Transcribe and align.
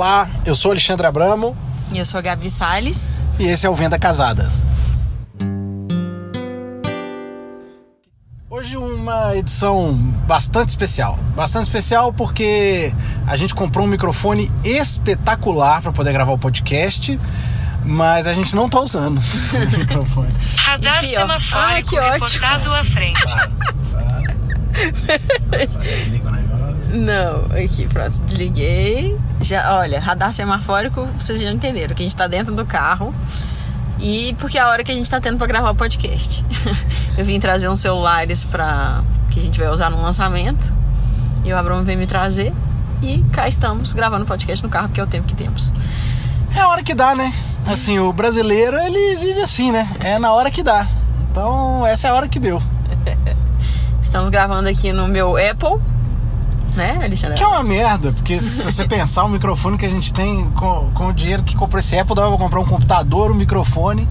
Olá, 0.00 0.30
eu 0.46 0.54
sou 0.54 0.70
Alexandre 0.70 1.06
Abramo 1.06 1.54
E 1.92 1.98
eu 1.98 2.06
sou 2.06 2.16
a 2.16 2.22
Gabi 2.22 2.48
Salles. 2.48 3.20
e 3.38 3.44
esse 3.46 3.66
é 3.66 3.68
o 3.68 3.74
Venda 3.74 3.98
Casada. 3.98 4.50
Hoje 8.48 8.78
uma 8.78 9.36
edição 9.36 9.92
bastante 10.26 10.70
especial. 10.70 11.18
Bastante 11.36 11.64
especial 11.64 12.14
porque 12.14 12.94
a 13.26 13.36
gente 13.36 13.54
comprou 13.54 13.84
um 13.84 13.88
microfone 13.90 14.50
espetacular 14.64 15.82
para 15.82 15.92
poder 15.92 16.14
gravar 16.14 16.32
o 16.32 16.38
podcast, 16.38 17.20
mas 17.84 18.26
a 18.26 18.32
gente 18.32 18.56
não 18.56 18.70
tá 18.70 18.80
usando 18.80 19.18
o 19.52 19.78
microfone. 19.80 20.32
Radar 20.56 21.04
semafórico 21.04 21.58
Ah, 21.58 21.82
que 21.82 21.98
ótimo. 21.98 22.12
reportado 22.24 22.74
à 22.74 22.82
frente. 22.82 23.36
Negócio. 26.08 26.20
Não, 26.92 27.44
aqui, 27.56 27.86
pronto, 27.86 28.20
desliguei. 28.22 29.16
Já, 29.40 29.78
olha, 29.78 30.00
radar 30.00 30.32
semafórico, 30.32 31.06
vocês 31.18 31.40
já 31.40 31.50
entenderam 31.50 31.94
que 31.94 32.02
a 32.02 32.06
gente 32.06 32.16
tá 32.16 32.26
dentro 32.26 32.54
do 32.54 32.64
carro. 32.66 33.14
E 33.98 34.34
porque 34.38 34.56
é 34.58 34.62
a 34.62 34.68
hora 34.68 34.82
que 34.82 34.90
a 34.90 34.94
gente 34.94 35.08
tá 35.08 35.20
tendo 35.20 35.36
pra 35.36 35.46
gravar 35.46 35.70
o 35.70 35.74
podcast. 35.74 36.44
eu 37.16 37.24
vim 37.24 37.38
trazer 37.38 37.68
uns 37.68 37.80
celulares 37.80 38.44
pra. 38.44 39.02
que 39.30 39.38
a 39.38 39.42
gente 39.42 39.58
vai 39.58 39.68
usar 39.68 39.90
no 39.90 40.00
lançamento. 40.02 40.74
E 41.44 41.52
o 41.52 41.56
Abrão 41.56 41.84
veio 41.84 41.98
me 41.98 42.06
trazer. 42.06 42.52
E 43.02 43.22
cá 43.32 43.46
estamos 43.46 43.92
gravando 43.92 44.24
podcast 44.24 44.64
no 44.64 44.70
carro, 44.70 44.88
porque 44.88 45.00
é 45.00 45.04
o 45.04 45.06
tempo 45.06 45.26
que 45.26 45.34
temos. 45.34 45.72
É 46.54 46.60
a 46.60 46.68
hora 46.68 46.82
que 46.82 46.94
dá, 46.94 47.14
né? 47.14 47.32
Assim, 47.66 47.98
o 47.98 48.12
brasileiro, 48.12 48.78
ele 48.78 49.16
vive 49.16 49.40
assim, 49.40 49.70
né? 49.70 49.88
É 50.00 50.18
na 50.18 50.32
hora 50.32 50.50
que 50.50 50.62
dá. 50.62 50.86
Então, 51.30 51.86
essa 51.86 52.08
é 52.08 52.10
a 52.10 52.14
hora 52.14 52.28
que 52.28 52.38
deu. 52.38 52.60
Estamos 54.02 54.30
gravando 54.30 54.68
aqui 54.68 54.92
no 54.92 55.06
meu 55.06 55.36
Apple, 55.36 55.80
né, 56.74 56.98
Alexandre? 57.02 57.36
Que 57.36 57.42
é 57.42 57.46
uma 57.46 57.62
merda, 57.62 58.12
porque 58.12 58.38
se 58.38 58.62
você 58.70 58.86
pensar 58.86 59.24
o 59.24 59.28
microfone 59.28 59.76
que 59.76 59.86
a 59.86 59.90
gente 59.90 60.12
tem 60.12 60.50
com, 60.50 60.90
com 60.94 61.08
o 61.08 61.12
dinheiro 61.12 61.42
que 61.42 61.54
comprou 61.56 61.78
esse 61.78 61.98
Apple, 61.98 62.14
dava 62.14 62.28
pra 62.28 62.38
comprar 62.38 62.60
um 62.60 62.66
computador, 62.66 63.30
um 63.30 63.34
microfone 63.34 64.08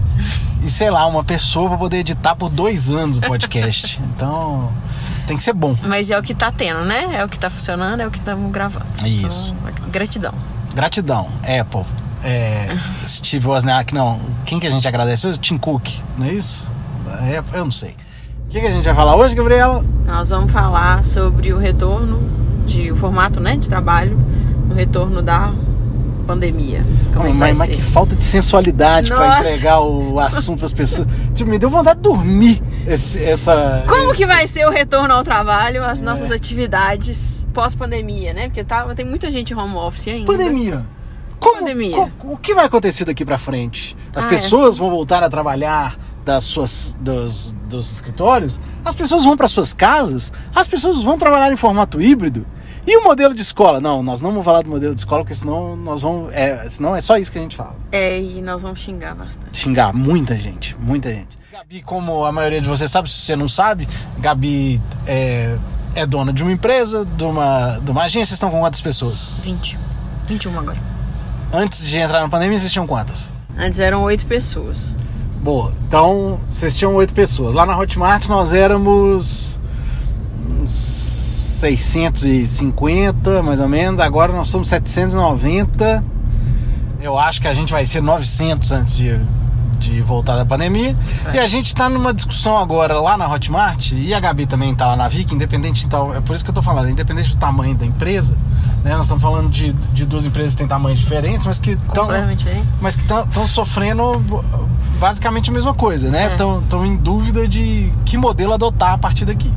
e 0.62 0.70
sei 0.70 0.90
lá, 0.90 1.06
uma 1.06 1.24
pessoa 1.24 1.68
pra 1.68 1.78
poder 1.78 1.98
editar 1.98 2.36
por 2.36 2.50
dois 2.50 2.90
anos 2.90 3.18
o 3.18 3.20
podcast. 3.20 4.00
Então, 4.20 4.70
tem 5.26 5.36
que 5.36 5.42
ser 5.42 5.54
bom. 5.54 5.74
Mas 5.82 6.10
é 6.10 6.18
o 6.18 6.22
que 6.22 6.34
tá 6.34 6.52
tendo, 6.52 6.84
né? 6.84 7.16
É 7.16 7.24
o 7.24 7.28
que 7.28 7.38
tá 7.38 7.48
funcionando, 7.48 8.00
é 8.00 8.06
o 8.06 8.10
que 8.10 8.18
estamos 8.18 8.52
gravando. 8.52 8.84
Isso. 9.06 9.56
Então, 9.62 9.88
gratidão. 9.90 10.34
Gratidão, 10.74 11.28
Apple. 11.42 11.84
É, 12.22 12.68
Steve 13.06 13.46
Wozniak, 13.46 13.94
não. 13.94 14.20
Quem 14.44 14.60
que 14.60 14.66
a 14.66 14.70
gente 14.70 14.86
agradece? 14.86 15.28
O 15.28 15.38
Tim 15.38 15.56
Cook, 15.56 15.88
não 16.18 16.26
é 16.26 16.32
isso? 16.34 16.70
É, 17.22 17.42
eu 17.56 17.64
não 17.64 17.72
sei. 17.72 17.96
O 18.46 18.50
que, 18.50 18.60
que 18.60 18.66
a 18.66 18.72
gente 18.72 18.84
vai 18.84 18.94
falar 18.94 19.16
hoje, 19.16 19.34
Gabriela? 19.34 19.84
Nós 20.04 20.30
vamos 20.30 20.52
falar 20.52 21.02
sobre 21.04 21.52
o 21.52 21.58
retorno 21.58 22.39
de 22.70 22.92
o 22.92 22.96
formato, 22.96 23.40
né, 23.40 23.56
de 23.56 23.68
trabalho, 23.68 24.18
o 24.70 24.74
retorno 24.74 25.20
da 25.22 25.52
pandemia. 26.26 26.84
Como 27.12 27.26
é 27.26 27.32
que 27.32 27.38
vai 27.38 27.48
mas, 27.50 27.58
mas 27.58 27.68
ser? 27.68 27.74
que 27.76 27.82
falta 27.82 28.14
de 28.14 28.24
sensualidade 28.24 29.10
Nossa. 29.10 29.40
entregar 29.40 29.80
o 29.80 30.20
assunto 30.20 30.60
pras 30.60 30.72
pessoas. 30.72 31.08
Tipo, 31.34 31.50
me 31.50 31.58
deu 31.58 31.68
vontade 31.68 31.96
de 31.98 32.02
dormir 32.04 32.62
esse- 32.86 33.22
essa. 33.22 33.84
Como 33.88 34.10
esse- 34.10 34.18
que 34.18 34.26
vai 34.26 34.46
ser 34.46 34.64
o 34.66 34.70
retorno 34.70 35.12
ao 35.12 35.24
trabalho, 35.24 35.84
as 35.84 36.00
nossas 36.00 36.30
atividades 36.30 37.46
pós-pandemia, 37.52 38.32
né? 38.32 38.44
Porque 38.48 38.62
tá, 38.62 38.84
tem 38.94 39.04
muita 39.04 39.30
gente 39.32 39.52
home 39.54 39.74
office 39.76 40.06
ainda. 40.08 40.26
Pandemia. 40.26 40.84
Como, 41.40 41.58
Pandemia. 41.60 42.10
o 42.22 42.36
que 42.36 42.54
vai 42.54 42.66
acontecer 42.66 43.04
daqui 43.06 43.24
pra 43.24 43.38
frente? 43.38 43.96
As 44.14 44.24
Ah, 44.24 44.26
é 44.26 44.30
pessoas 44.30 44.70
assim. 44.70 44.78
vão 44.78 44.90
voltar 44.90 45.22
a 45.24 45.28
trabalhar 45.30 45.98
das 46.24 46.44
suas, 46.44 46.96
dos, 47.00 47.56
dos 47.68 47.90
escritórios? 47.90 48.60
As 48.84 48.94
pessoas 48.94 49.24
vão 49.24 49.36
para 49.36 49.48
suas 49.48 49.72
casas? 49.72 50.30
As 50.54 50.68
pessoas 50.68 51.02
vão 51.02 51.16
trabalhar 51.18 51.50
em 51.50 51.56
formato 51.56 52.00
híbrido? 52.00 52.44
E 52.86 52.96
o 52.96 53.04
modelo 53.04 53.34
de 53.34 53.42
escola? 53.42 53.80
Não, 53.80 54.02
nós 54.02 54.22
não 54.22 54.30
vamos 54.30 54.44
falar 54.44 54.62
do 54.62 54.70
modelo 54.70 54.94
de 54.94 55.00
escola, 55.00 55.22
porque 55.22 55.34
senão 55.34 55.76
nós 55.76 56.02
vamos. 56.02 56.32
É, 56.32 56.68
senão 56.68 56.96
é 56.96 57.00
só 57.00 57.16
isso 57.18 57.30
que 57.30 57.38
a 57.38 57.42
gente 57.42 57.56
fala. 57.56 57.76
É, 57.92 58.20
e 58.20 58.40
nós 58.40 58.62
vamos 58.62 58.80
xingar 58.80 59.14
bastante. 59.14 59.56
Xingar 59.58 59.92
muita 59.92 60.34
gente, 60.36 60.76
muita 60.80 61.10
gente. 61.10 61.38
Gabi, 61.52 61.82
como 61.82 62.24
a 62.24 62.32
maioria 62.32 62.60
de 62.60 62.68
vocês 62.68 62.90
sabe, 62.90 63.10
se 63.10 63.18
você 63.18 63.36
não 63.36 63.48
sabe, 63.48 63.86
Gabi 64.18 64.80
é, 65.06 65.58
é 65.94 66.06
dona 66.06 66.32
de 66.32 66.42
uma 66.42 66.52
empresa, 66.52 67.04
de 67.04 67.24
uma, 67.24 67.78
de 67.78 67.90
uma 67.90 68.02
agência. 68.02 68.26
Vocês 68.26 68.32
estão 68.32 68.50
com 68.50 68.60
quantas 68.60 68.80
pessoas? 68.80 69.34
20. 69.42 69.78
21 70.26 70.58
agora. 70.58 70.78
Antes 71.52 71.84
de 71.84 71.98
entrar 71.98 72.20
na 72.20 72.28
pandemia, 72.28 72.58
vocês 72.58 72.72
tinham 72.72 72.86
quantas? 72.86 73.32
Antes 73.58 73.78
eram 73.78 74.02
oito 74.04 74.24
pessoas. 74.24 74.96
Boa. 75.42 75.72
Então, 75.86 76.40
vocês 76.48 76.76
tinham 76.76 76.94
oito 76.94 77.12
pessoas. 77.12 77.52
Lá 77.52 77.66
na 77.66 77.76
Hotmart 77.76 78.28
nós 78.28 78.52
éramos 78.52 79.58
uns 80.60 80.99
650, 81.60 83.42
mais 83.42 83.60
ou 83.60 83.68
menos. 83.68 84.00
Agora 84.00 84.32
nós 84.32 84.48
somos 84.48 84.68
790. 84.68 86.02
Eu 87.02 87.18
acho 87.18 87.40
que 87.40 87.48
a 87.48 87.54
gente 87.54 87.72
vai 87.72 87.84
ser 87.84 88.00
900 88.00 88.72
antes 88.72 88.96
de, 88.96 89.20
de 89.78 90.00
voltar 90.00 90.36
da 90.36 90.44
pandemia. 90.46 90.96
E 91.34 91.38
a 91.38 91.46
gente 91.46 91.74
tá 91.74 91.88
numa 91.88 92.14
discussão 92.14 92.56
agora 92.56 92.98
lá 92.98 93.16
na 93.16 93.30
Hotmart, 93.30 93.92
e 93.92 94.14
a 94.14 94.20
Gabi 94.20 94.46
também 94.46 94.74
tá 94.74 94.86
lá 94.86 94.96
na 94.96 95.06
Vic, 95.08 95.34
independente, 95.34 95.84
então, 95.84 96.14
é 96.14 96.20
por 96.20 96.34
isso 96.34 96.44
que 96.44 96.50
eu 96.50 96.54
tô 96.54 96.62
falando, 96.62 96.88
independente 96.88 97.30
do 97.30 97.36
tamanho 97.36 97.74
da 97.74 97.84
empresa, 97.84 98.34
né? 98.82 98.96
Nós 98.96 99.06
estamos 99.06 99.22
falando 99.22 99.50
de, 99.50 99.72
de 99.92 100.06
duas 100.06 100.24
empresas 100.24 100.52
que 100.52 100.58
têm 100.58 100.68
tamanhos 100.68 100.98
diferentes, 100.98 101.46
mas 101.46 101.58
que 101.58 101.72
estão 101.72 102.08
mas 102.80 102.96
que 102.96 103.02
estão 103.02 103.46
sofrendo 103.46 104.12
basicamente 104.98 105.50
a 105.50 105.52
mesma 105.52 105.74
coisa, 105.74 106.10
né? 106.10 106.28
É. 106.28 106.32
Estão 106.32 106.86
em 106.86 106.96
dúvida 106.96 107.46
de 107.46 107.92
que 108.04 108.16
modelo 108.16 108.54
adotar 108.54 108.92
a 108.92 108.98
partir 108.98 109.26
daqui. 109.26 109.52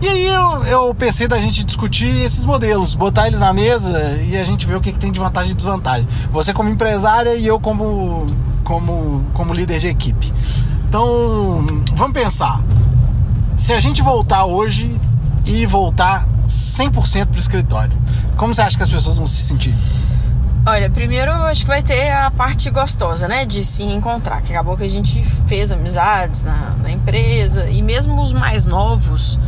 E 0.00 0.08
aí 0.08 0.26
eu, 0.28 0.64
eu 0.64 0.94
pensei 0.94 1.26
da 1.26 1.40
gente 1.40 1.64
discutir 1.64 2.22
esses 2.22 2.44
modelos, 2.44 2.94
botar 2.94 3.26
eles 3.26 3.40
na 3.40 3.52
mesa 3.52 4.16
e 4.22 4.36
a 4.36 4.44
gente 4.44 4.64
ver 4.64 4.76
o 4.76 4.80
que, 4.80 4.92
que 4.92 4.98
tem 4.98 5.10
de 5.10 5.18
vantagem 5.18 5.52
e 5.52 5.54
desvantagem. 5.54 6.06
Você 6.30 6.52
como 6.52 6.68
empresária 6.68 7.34
e 7.34 7.44
eu 7.44 7.58
como, 7.58 8.24
como, 8.62 9.24
como 9.34 9.52
líder 9.52 9.80
de 9.80 9.88
equipe. 9.88 10.32
Então, 10.88 11.66
vamos 11.94 12.12
pensar. 12.12 12.62
Se 13.56 13.72
a 13.72 13.80
gente 13.80 14.00
voltar 14.00 14.44
hoje 14.44 14.96
e 15.44 15.66
voltar 15.66 16.28
100% 16.46 17.26
para 17.26 17.36
o 17.36 17.38
escritório, 17.40 17.98
como 18.36 18.54
você 18.54 18.62
acha 18.62 18.76
que 18.76 18.82
as 18.84 18.88
pessoas 18.88 19.16
vão 19.16 19.26
se 19.26 19.42
sentir? 19.42 19.74
Olha, 20.64 20.88
primeiro 20.90 21.30
eu 21.32 21.44
acho 21.44 21.62
que 21.62 21.66
vai 21.66 21.82
ter 21.82 22.10
a 22.10 22.30
parte 22.30 22.70
gostosa, 22.70 23.26
né? 23.26 23.46
De 23.46 23.64
se 23.64 23.82
encontrar. 23.82 24.42
Que 24.42 24.52
acabou 24.52 24.76
que 24.76 24.84
a 24.84 24.90
gente 24.90 25.24
fez 25.46 25.72
amizades 25.72 26.42
na, 26.42 26.76
na 26.82 26.90
empresa. 26.90 27.68
E 27.70 27.82
mesmo 27.82 28.22
os 28.22 28.32
mais 28.32 28.66
novos 28.66 29.38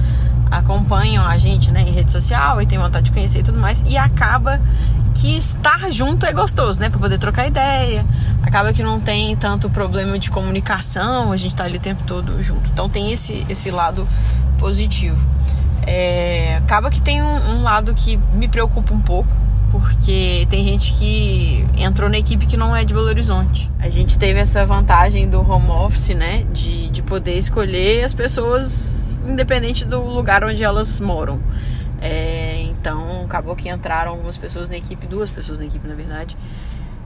acompanham 0.50 1.26
a 1.26 1.38
gente 1.38 1.70
né, 1.70 1.82
em 1.82 1.92
rede 1.92 2.10
social 2.10 2.60
e 2.60 2.66
tem 2.66 2.78
vontade 2.78 3.06
de 3.06 3.12
conhecer 3.12 3.40
e 3.40 3.42
tudo 3.42 3.58
mais. 3.58 3.84
E 3.86 3.96
acaba 3.96 4.60
que 5.14 5.36
estar 5.36 5.90
junto 5.90 6.26
é 6.26 6.32
gostoso, 6.32 6.80
né? 6.80 6.88
Pra 6.88 6.98
poder 6.98 7.18
trocar 7.18 7.46
ideia. 7.46 8.04
Acaba 8.42 8.72
que 8.72 8.82
não 8.82 9.00
tem 9.00 9.36
tanto 9.36 9.68
problema 9.70 10.18
de 10.18 10.30
comunicação, 10.30 11.30
a 11.30 11.36
gente 11.36 11.54
tá 11.54 11.64
ali 11.64 11.76
o 11.76 11.80
tempo 11.80 12.02
todo 12.04 12.42
junto. 12.42 12.68
Então 12.70 12.88
tem 12.88 13.12
esse, 13.12 13.44
esse 13.48 13.70
lado 13.70 14.06
positivo. 14.58 15.18
É, 15.86 16.56
acaba 16.56 16.90
que 16.90 17.00
tem 17.00 17.22
um, 17.22 17.56
um 17.56 17.62
lado 17.62 17.94
que 17.94 18.18
me 18.34 18.48
preocupa 18.48 18.92
um 18.92 19.00
pouco, 19.00 19.34
porque 19.70 20.46
tem 20.50 20.64
gente 20.64 20.92
que 20.94 21.66
entrou 21.76 22.10
na 22.10 22.18
equipe 22.18 22.46
que 22.46 22.56
não 22.56 22.74
é 22.74 22.84
de 22.84 22.92
Belo 22.92 23.06
Horizonte. 23.06 23.70
A 23.78 23.88
gente 23.88 24.18
teve 24.18 24.38
essa 24.38 24.64
vantagem 24.66 25.28
do 25.28 25.40
home 25.40 25.68
office, 25.68 26.10
né? 26.10 26.44
De, 26.52 26.88
de 26.90 27.02
poder 27.02 27.38
escolher 27.38 28.04
as 28.04 28.14
pessoas 28.14 29.09
independente 29.30 29.84
do 29.84 30.00
lugar 30.02 30.44
onde 30.44 30.62
elas 30.62 31.00
moram. 31.00 31.40
É, 32.00 32.62
então 32.62 33.22
acabou 33.24 33.54
que 33.54 33.68
entraram 33.68 34.12
algumas 34.12 34.36
pessoas 34.36 34.68
na 34.68 34.76
equipe, 34.76 35.06
duas 35.06 35.28
pessoas 35.28 35.58
na 35.58 35.66
equipe, 35.66 35.86
na 35.86 35.94
verdade, 35.94 36.36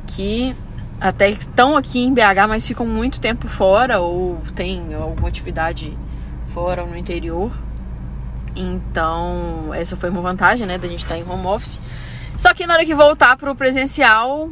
que 0.06 0.54
até 1.00 1.28
estão 1.28 1.76
aqui 1.76 2.02
em 2.04 2.14
BH, 2.14 2.48
mas 2.48 2.66
ficam 2.66 2.86
muito 2.86 3.20
tempo 3.20 3.48
fora 3.48 4.00
ou 4.00 4.38
tem 4.54 4.94
alguma 4.94 5.28
atividade 5.28 5.96
fora 6.48 6.82
ou 6.82 6.88
no 6.88 6.96
interior. 6.96 7.50
Então, 8.56 9.74
essa 9.74 9.96
foi 9.96 10.10
uma 10.10 10.22
vantagem, 10.22 10.66
né, 10.66 10.78
da 10.78 10.86
gente 10.86 11.00
estar 11.00 11.18
em 11.18 11.28
home 11.28 11.46
office. 11.46 11.80
Só 12.36 12.54
que 12.54 12.66
na 12.66 12.74
hora 12.74 12.84
que 12.84 12.94
voltar 12.94 13.36
pro 13.36 13.54
presencial, 13.54 14.48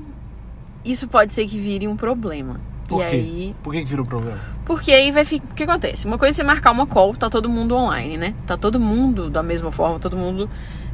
isso 0.85 1.07
pode 1.07 1.33
ser 1.33 1.47
que 1.47 1.59
vire 1.59 1.87
um 1.87 1.97
problema. 1.97 2.61
Por 2.89 3.01
e 3.03 3.11
quê? 3.11 3.17
aí, 3.17 3.57
Por 3.63 3.73
que, 3.73 3.83
que 3.83 3.89
vira 3.89 4.03
um 4.03 4.07
problema? 4.07 4.41
Porque 4.64 4.93
aí 4.93 5.11
vai 5.11 5.25
ficar. 5.25 5.47
O 5.50 5.55
que 5.55 5.62
acontece? 5.64 6.06
Uma 6.06 6.19
coisa 6.19 6.35
é 6.35 6.37
você 6.37 6.43
marcar 6.44 6.70
uma 6.70 6.87
call, 6.87 7.14
tá 7.17 7.29
todo 7.29 7.49
mundo 7.49 7.75
online, 7.76 8.17
né? 8.17 8.35
Tá 8.47 8.56
todo 8.56 8.79
mundo 8.81 9.29
da 9.31 9.43
mesma 9.43 9.70
forma, 9.73 9.99
todo 9.99 10.17
mundo 10.17 10.49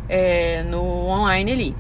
é, 0.09 0.63
no 0.65 0.83
online 1.07 1.53
ali. 1.53 1.77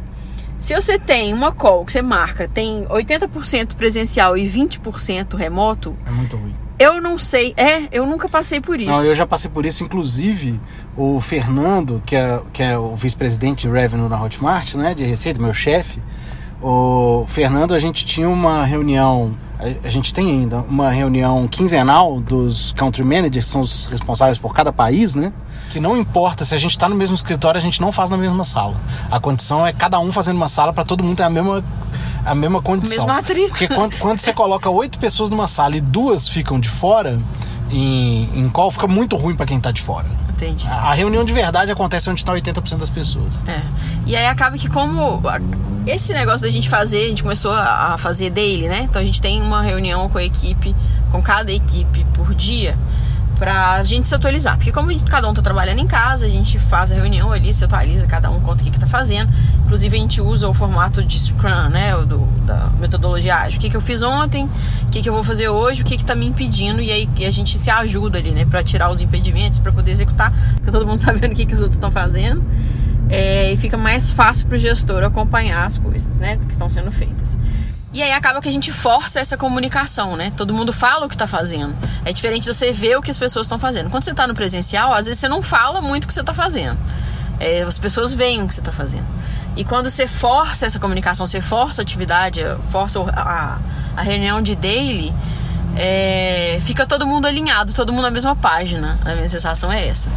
Se 0.58 0.75
você 0.75 0.99
tem 0.99 1.32
uma 1.32 1.52
call 1.52 1.85
que 1.85 1.93
você 1.93 2.02
marca, 2.02 2.49
tem 2.49 2.85
80% 2.87 3.75
presencial 3.76 4.37
e 4.37 4.44
20% 4.44 5.37
remoto, 5.37 5.96
É 6.05 6.11
muito 6.11 6.37
ruim. 6.37 6.52
eu 6.81 7.00
não 7.00 7.17
sei. 7.17 7.55
É, 7.56 7.87
eu 7.93 8.05
nunca 8.05 8.29
passei 8.29 8.61
por 8.61 8.81
isso. 8.81 8.91
Não, 8.91 9.05
eu 9.05 9.14
já 9.14 9.25
passei 9.25 9.49
por 9.49 9.64
isso, 9.64 9.84
inclusive 9.84 10.61
o 10.96 11.20
Fernando, 11.20 12.02
que 12.05 12.17
é, 12.17 12.41
que 12.52 12.61
é 12.62 12.76
o 12.76 12.96
vice-presidente 12.96 13.69
de 13.69 13.73
Revenue 13.73 14.08
na 14.08 14.20
Hotmart, 14.20 14.75
né, 14.75 14.94
de 14.94 15.05
Receita, 15.05 15.41
meu 15.41 15.55
chefe, 15.55 16.02
O 16.60 17.25
Fernando, 17.28 17.75
a 17.75 17.78
gente 17.78 18.05
tinha 18.05 18.28
uma 18.28 18.64
reunião, 18.64 19.37
a 19.82 19.88
gente 19.88 20.12
tem 20.12 20.31
ainda 20.31 20.58
uma 20.69 20.90
reunião 20.90 21.46
quinzenal 21.46 22.20
dos 22.20 22.72
country 22.72 23.05
managers, 23.05 23.46
que 23.46 23.52
são 23.52 23.60
os 23.60 23.87
responsáveis 23.87 24.38
por 24.38 24.52
cada 24.52 24.72
país, 24.72 25.14
né? 25.14 25.32
Que 25.70 25.78
não 25.78 25.96
importa 25.96 26.44
se 26.44 26.55
a 26.55 26.58
gente 26.58 26.72
está 26.72 26.88
no 26.88 26.96
mesmo 26.96 27.14
escritório, 27.14 27.58
a 27.58 27.62
gente 27.62 27.81
não 27.81 27.93
faz 27.93 28.10
na 28.10 28.16
mesma 28.16 28.43
sala. 28.43 28.81
A 29.10 29.20
condição 29.20 29.66
é 29.66 29.72
cada 29.72 30.00
um 30.00 30.10
fazendo 30.10 30.37
uma 30.37 30.49
sala 30.49 30.72
para 30.72 30.84
todo 30.84 31.05
mundo 31.05 31.16
ter 31.16 31.25
a 31.25 31.31
mesma 31.31 31.62
a 32.25 32.34
mesma 32.34 32.60
condição. 32.60 33.06
Mesmo 33.06 33.19
atrito. 33.19 33.50
Porque 33.50 33.69
quando, 33.69 33.96
quando 33.99 34.19
você 34.19 34.32
coloca 34.32 34.69
oito 34.69 34.99
pessoas 34.99 35.31
numa 35.31 35.49
sala 35.49 35.76
e 35.76 35.81
duas 35.81 36.28
ficam 36.28 36.58
de 36.58 36.69
fora, 36.69 37.19
em, 37.70 38.28
em 38.34 38.49
qual 38.49 38.70
fica 38.70 38.87
muito 38.87 39.16
ruim 39.16 39.34
para 39.34 39.46
quem 39.46 39.60
tá 39.60 39.70
de 39.70 39.81
fora. 39.81 40.06
Entendi. 40.38 40.69
A, 40.69 40.90
a 40.90 40.94
reunião 40.94 41.25
de 41.25 41.32
verdade 41.32 41.73
acontece 41.73 42.08
onde 42.08 42.20
está 42.20 42.32
80% 42.32 42.79
das 42.79 42.90
pessoas. 42.90 43.43
É. 43.46 43.61
E 44.06 44.14
aí 44.14 44.26
acaba 44.26 44.56
que 44.56 44.69
como 44.69 45.20
esse 45.85 46.12
negócio 46.12 46.43
da 46.43 46.49
gente 46.49 46.69
fazer, 46.69 47.06
a 47.06 47.08
gente 47.08 47.23
começou 47.23 47.52
a 47.52 47.96
fazer 47.99 48.31
daily, 48.31 48.69
né? 48.69 48.82
Então 48.82 49.02
a 49.02 49.05
gente 49.05 49.20
tem 49.20 49.43
uma 49.43 49.62
reunião 49.62 50.08
com 50.08 50.19
a 50.19 50.23
equipe, 50.23 50.75
com 51.11 51.20
cada 51.20 51.50
equipe 51.50 52.06
por 52.14 52.35
dia 52.35 52.79
pra 53.38 53.82
gente 53.85 54.06
se 54.06 54.14
atualizar. 54.14 54.56
Porque 54.56 54.73
como 54.73 54.96
cada 55.02 55.29
um 55.29 55.35
tá 55.35 55.40
trabalhando 55.40 55.79
em 55.79 55.87
casa, 55.87 56.26
a 56.26 56.29
gente 56.29 56.58
faz 56.58 56.93
a 56.93 56.94
reunião 56.94 57.32
ali, 57.32 57.55
se 57.55 57.64
atualiza, 57.64 58.06
cada 58.06 58.31
um 58.31 58.41
conta 58.41 58.62
o 58.62 58.64
que, 58.64 58.70
que 58.70 58.81
tá 58.81 58.87
fazendo. 58.87 59.32
Inclusive 59.69 59.99
a 59.99 60.00
gente 60.00 60.23
usa 60.23 60.49
o 60.49 60.55
formato 60.55 61.05
de 61.05 61.20
Scrum, 61.20 61.69
né? 61.69 61.94
Do, 61.99 62.20
da 62.47 62.70
metodologia 62.81 63.37
ágil. 63.37 63.59
O 63.59 63.61
que, 63.61 63.69
que 63.69 63.76
eu 63.76 63.82
fiz 63.82 64.03
ontem, 64.03 64.49
o 64.85 64.91
que, 64.91 65.03
que 65.03 65.09
eu 65.11 65.12
vou 65.12 65.23
fazer 65.23 65.50
hoje, 65.50 65.82
o 65.82 65.85
que, 65.85 65.99
que 65.99 66.05
tá 66.06 66.15
me 66.15 66.25
impedindo, 66.25 66.81
e 66.81 66.91
aí 66.91 67.06
e 67.19 67.26
a 67.26 67.31
gente 67.31 67.59
se 67.59 67.70
ajuda 67.70 68.19
ali, 68.19 68.31
né? 68.31 68.47
Pra 68.47 68.62
tirar 68.62 68.91
os 68.91 69.03
impedimentos, 69.03 69.61
para 69.61 69.70
poder 69.70 69.91
executar, 69.91 70.32
fica 70.56 70.73
todo 70.73 70.87
mundo 70.87 71.00
sabendo 71.05 71.32
o 71.32 71.35
que, 71.35 71.44
que 71.44 71.53
os 71.53 71.61
outros 71.61 71.76
estão 71.76 71.91
fazendo. 71.91 72.43
É, 73.11 73.53
e 73.53 73.59
fica 73.59 73.76
mais 73.76 74.11
fácil 74.11 74.47
pro 74.47 74.56
gestor 74.56 75.05
acompanhar 75.05 75.67
as 75.67 75.76
coisas, 75.76 76.17
né? 76.17 76.38
Que 76.38 76.53
estão 76.53 76.70
sendo 76.70 76.91
feitas. 76.91 77.38
E 77.93 78.03
aí 78.03 78.12
acaba 78.12 78.41
que 78.41 78.49
a 78.49 78.53
gente 78.53 78.73
força 78.73 79.20
essa 79.20 79.37
comunicação, 79.37 80.17
né? 80.17 80.32
Todo 80.35 80.55
mundo 80.55 80.73
fala 80.73 81.05
o 81.05 81.09
que 81.11 81.15
está 81.15 81.26
fazendo. 81.26 81.76
É 82.06 82.12
diferente 82.12 82.44
de 82.44 82.55
você 82.55 82.73
ver 82.73 82.97
o 82.97 83.03
que 83.03 83.11
as 83.11 83.19
pessoas 83.19 83.44
estão 83.44 83.59
fazendo. 83.59 83.91
Quando 83.91 84.03
você 84.03 84.12
está 84.12 84.26
no 84.26 84.35
presencial, 84.35 84.94
às 84.94 85.05
vezes 85.05 85.20
você 85.20 85.29
não 85.29 85.43
fala 85.43 85.82
muito 85.82 86.05
o 86.05 86.09
que 86.09 86.15
você 86.15 86.20
está 86.20 86.32
fazendo. 86.32 86.79
É, 87.41 87.62
as 87.62 87.79
pessoas 87.79 88.12
veem 88.12 88.43
o 88.43 88.47
que 88.47 88.55
você 88.55 88.61
está 88.61 88.73
fazendo. 88.73 89.06
E 89.58 89.64
quando 89.64 89.90
você 89.90 90.06
força 90.06 90.66
essa 90.66 90.78
comunicação, 90.78 91.26
você 91.26 91.40
força 91.40 91.81
a 91.81 91.82
atividade, 91.82 92.40
força 92.70 93.00
a, 93.12 93.58
a 93.96 94.02
reunião 94.02 94.40
de 94.40 94.55
daily, 94.55 95.12
é, 95.76 96.58
fica 96.60 96.87
todo 96.87 97.05
mundo 97.05 97.26
alinhado, 97.26 97.72
todo 97.75 97.93
mundo 97.93 98.02
na 98.02 98.10
mesma 98.12 98.37
página. 98.37 98.96
A 99.05 99.16
minha 99.16 99.28
sensação 99.28 99.72
é 99.72 99.88
essa. 99.88 100.08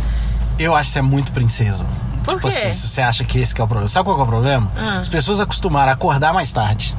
Eu 0.59 0.75
acho 0.75 0.89
que 0.89 0.93
você 0.93 0.99
é 0.99 1.01
muito 1.01 1.31
princesa. 1.31 1.87
Por 2.23 2.35
tipo 2.35 2.47
quê? 2.47 2.53
assim, 2.55 2.71
se 2.71 2.87
você 2.87 3.01
acha 3.01 3.23
que 3.23 3.39
esse 3.39 3.55
que 3.55 3.59
é 3.59 3.63
o 3.63 3.67
problema. 3.67 3.87
Sabe 3.87 4.05
qual 4.05 4.15
que 4.15 4.21
é 4.21 4.25
o 4.25 4.27
problema? 4.27 4.71
Ah. 4.77 4.99
As 4.99 5.07
pessoas 5.07 5.39
acostumaram 5.39 5.89
a 5.89 5.93
acordar 5.95 6.31
mais 6.35 6.51
tarde. 6.51 6.95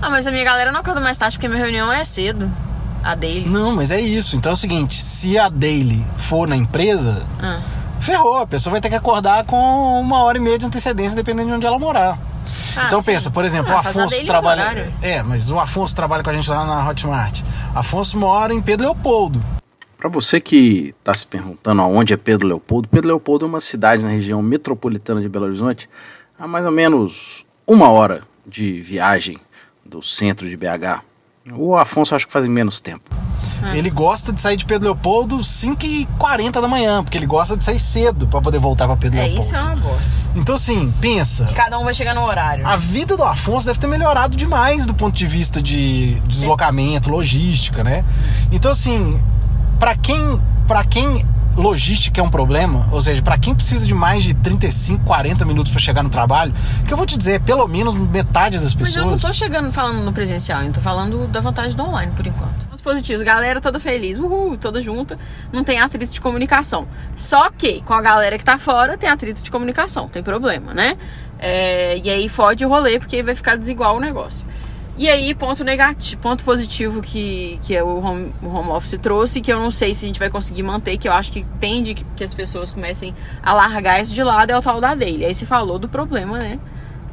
Ah, 0.00 0.08
mas 0.08 0.26
a 0.26 0.30
minha 0.30 0.44
galera 0.44 0.72
não 0.72 0.80
acorda 0.80 1.02
mais 1.02 1.18
tarde 1.18 1.36
porque 1.36 1.48
minha 1.48 1.62
reunião 1.62 1.92
é 1.92 2.02
cedo. 2.02 2.50
A 3.04 3.14
daily. 3.14 3.46
Não, 3.46 3.76
mas 3.76 3.90
é 3.90 4.00
isso. 4.00 4.36
Então 4.36 4.50
é 4.50 4.52
o 4.54 4.56
seguinte, 4.56 5.02
se 5.02 5.38
a 5.38 5.50
daily 5.50 6.02
for 6.16 6.48
na 6.48 6.56
empresa, 6.56 7.26
Ah. 7.38 7.60
Ferrou. 8.02 8.38
A 8.38 8.46
pessoa 8.46 8.72
vai 8.72 8.80
ter 8.80 8.88
que 8.88 8.94
acordar 8.94 9.44
com 9.44 10.00
uma 10.00 10.22
hora 10.22 10.38
e 10.38 10.40
meia 10.40 10.58
de 10.58 10.66
antecedência, 10.66 11.16
dependendo 11.16 11.48
de 11.48 11.54
onde 11.54 11.66
ela 11.66 11.78
morar. 11.78 12.18
Ah, 12.76 12.86
então 12.86 13.00
sim. 13.00 13.12
pensa, 13.12 13.30
por 13.30 13.44
exemplo, 13.44 13.72
Ah, 13.72 13.76
o 13.76 13.78
Afonso 13.78 14.26
trabalha. 14.26 14.92
É, 15.02 15.22
mas 15.22 15.50
o 15.50 15.58
Afonso 15.58 15.94
trabalha 15.94 16.22
com 16.22 16.30
a 16.30 16.34
gente 16.34 16.48
lá 16.50 16.64
na 16.64 16.88
Hotmart. 16.88 17.40
Afonso 17.74 18.18
mora 18.18 18.52
em 18.52 18.60
Pedro 18.60 18.86
Leopoldo. 18.86 19.42
Para 19.96 20.08
você 20.08 20.40
que 20.40 20.94
está 20.98 21.14
se 21.14 21.24
perguntando 21.24 21.80
aonde 21.80 22.12
é 22.12 22.16
Pedro 22.16 22.48
Leopoldo, 22.48 22.88
Pedro 22.88 23.08
Leopoldo 23.08 23.44
é 23.44 23.48
uma 23.48 23.60
cidade 23.60 24.04
na 24.04 24.10
região 24.10 24.42
metropolitana 24.42 25.20
de 25.20 25.28
Belo 25.28 25.44
Horizonte, 25.44 25.88
a 26.38 26.46
mais 26.46 26.66
ou 26.66 26.72
menos 26.72 27.46
uma 27.66 27.88
hora 27.88 28.22
de 28.44 28.80
viagem 28.80 29.38
do 29.84 30.02
centro 30.02 30.48
de 30.48 30.56
BH. 30.56 31.02
O 31.54 31.76
Afonso 31.76 32.14
acho 32.16 32.26
que 32.26 32.32
faz 32.32 32.44
em 32.44 32.48
menos 32.48 32.80
tempo. 32.80 33.14
Ele 33.74 33.90
gosta 33.90 34.32
de 34.32 34.40
sair 34.40 34.56
de 34.56 34.64
Pedro 34.64 34.86
Leopoldo 34.88 35.38
5h40 35.38 36.52
da 36.60 36.68
manhã, 36.68 37.02
porque 37.02 37.16
ele 37.16 37.26
gosta 37.26 37.56
de 37.56 37.64
sair 37.64 37.78
cedo 37.78 38.26
para 38.26 38.40
poder 38.40 38.58
voltar 38.58 38.86
para 38.86 38.96
Pedro 38.96 39.18
É, 39.18 39.22
Leopoldo. 39.22 39.44
isso 39.46 39.56
é 39.56 39.60
uma 39.60 39.76
bosta. 39.76 40.12
Então 40.34 40.54
assim, 40.54 40.92
pensa. 41.00 41.44
Cada 41.54 41.78
um 41.78 41.84
vai 41.84 41.94
chegar 41.94 42.14
no 42.14 42.22
horário. 42.24 42.66
A 42.66 42.76
vida 42.76 43.16
do 43.16 43.22
Afonso 43.24 43.66
deve 43.66 43.78
ter 43.78 43.86
melhorado 43.86 44.36
demais 44.36 44.86
do 44.86 44.94
ponto 44.94 45.14
de 45.14 45.26
vista 45.26 45.62
de 45.62 46.14
deslocamento, 46.26 47.10
logística, 47.10 47.84
né? 47.84 48.04
Então 48.50 48.70
assim, 48.70 49.20
para 49.78 49.94
quem, 49.94 50.40
para 50.66 50.84
quem 50.84 51.26
logística 51.56 52.20
é 52.20 52.24
um 52.24 52.28
problema, 52.30 52.88
ou 52.90 53.00
seja, 53.00 53.22
para 53.22 53.38
quem 53.38 53.54
precisa 53.54 53.86
de 53.86 53.94
mais 53.94 54.24
de 54.24 54.34
35, 54.34 55.04
40 55.04 55.44
minutos 55.44 55.70
para 55.70 55.80
chegar 55.80 56.02
no 56.02 56.08
trabalho, 56.08 56.52
que 56.86 56.92
eu 56.92 56.96
vou 56.96 57.06
te 57.06 57.16
dizer, 57.16 57.32
é 57.32 57.38
pelo 57.38 57.66
menos 57.66 57.94
metade 57.94 58.58
das 58.58 58.74
Mas 58.74 58.96
eu 58.96 59.04
não 59.04 59.12
pessoas. 59.12 59.32
tô 59.32 59.38
chegando 59.44 59.72
falando 59.72 60.04
no 60.04 60.12
presencial, 60.12 60.62
eu 60.62 60.72
tô 60.72 60.80
falando 60.80 61.26
da 61.28 61.40
vantagem 61.40 61.76
do 61.76 61.82
online 61.82 62.12
por 62.12 62.26
enquanto. 62.26 62.66
Os 62.72 62.80
positivos, 62.80 63.22
galera 63.22 63.60
toda 63.60 63.78
feliz, 63.78 64.18
uhul, 64.18 64.56
toda 64.56 64.80
junta, 64.80 65.18
não 65.52 65.62
tem 65.62 65.80
atrito 65.80 66.12
de 66.12 66.20
comunicação. 66.20 66.88
Só 67.16 67.50
que 67.50 67.80
com 67.82 67.94
a 67.94 68.00
galera 68.02 68.38
que 68.38 68.44
tá 68.44 68.58
fora 68.58 68.96
tem 68.96 69.08
atrito 69.08 69.42
de 69.42 69.50
comunicação, 69.50 70.08
tem 70.08 70.22
problema, 70.22 70.72
né? 70.72 70.96
É, 71.38 71.98
e 71.98 72.08
aí 72.08 72.28
fode 72.28 72.64
o 72.64 72.68
rolê 72.68 72.98
porque 72.98 73.22
vai 73.22 73.34
ficar 73.34 73.56
desigual 73.56 73.96
o 73.96 74.00
negócio. 74.00 74.46
E 74.96 75.08
aí, 75.08 75.34
ponto 75.34 75.64
negativo, 75.64 76.20
ponto 76.20 76.44
positivo 76.44 77.00
que, 77.00 77.58
que 77.62 77.80
o, 77.80 77.98
home, 77.98 78.32
o 78.42 78.48
home 78.48 78.70
office 78.70 78.98
trouxe, 79.00 79.40
que 79.40 79.50
eu 79.50 79.58
não 79.58 79.70
sei 79.70 79.94
se 79.94 80.04
a 80.04 80.08
gente 80.08 80.18
vai 80.18 80.28
conseguir 80.28 80.62
manter, 80.62 80.98
que 80.98 81.08
eu 81.08 81.12
acho 81.12 81.32
que 81.32 81.46
tende 81.58 81.94
que, 81.94 82.04
que 82.14 82.22
as 82.22 82.34
pessoas 82.34 82.70
comecem 82.70 83.14
a 83.42 83.54
largar 83.54 84.02
isso 84.02 84.12
de 84.12 84.22
lado, 84.22 84.50
é 84.50 84.56
o 84.56 84.60
tal 84.60 84.80
da 84.80 84.94
daily. 84.94 85.24
Aí 85.24 85.34
você 85.34 85.46
falou 85.46 85.78
do 85.78 85.88
problema, 85.88 86.38
né? 86.38 86.58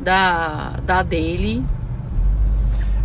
Da, 0.02 0.74
da 0.86 1.04
daily 1.04 1.64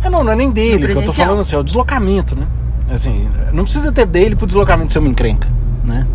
É, 0.03 0.09
não, 0.09 0.23
não 0.23 0.31
é 0.31 0.35
nem 0.35 0.51
dele, 0.51 0.85
que 0.87 0.93
eu 0.93 1.05
tô 1.05 1.13
falando 1.13 1.39
assim, 1.39 1.55
é 1.55 1.59
o 1.59 1.63
deslocamento, 1.63 2.35
né? 2.35 2.47
Assim, 2.91 3.29
não 3.51 3.63
precisa 3.63 3.91
ter 3.91 4.05
dele 4.05 4.35
pro 4.35 4.45
deslocamento 4.45 4.91
ser 4.91 4.99
uma 4.99 5.09
encrenca, 5.09 5.47
né? 5.83 6.05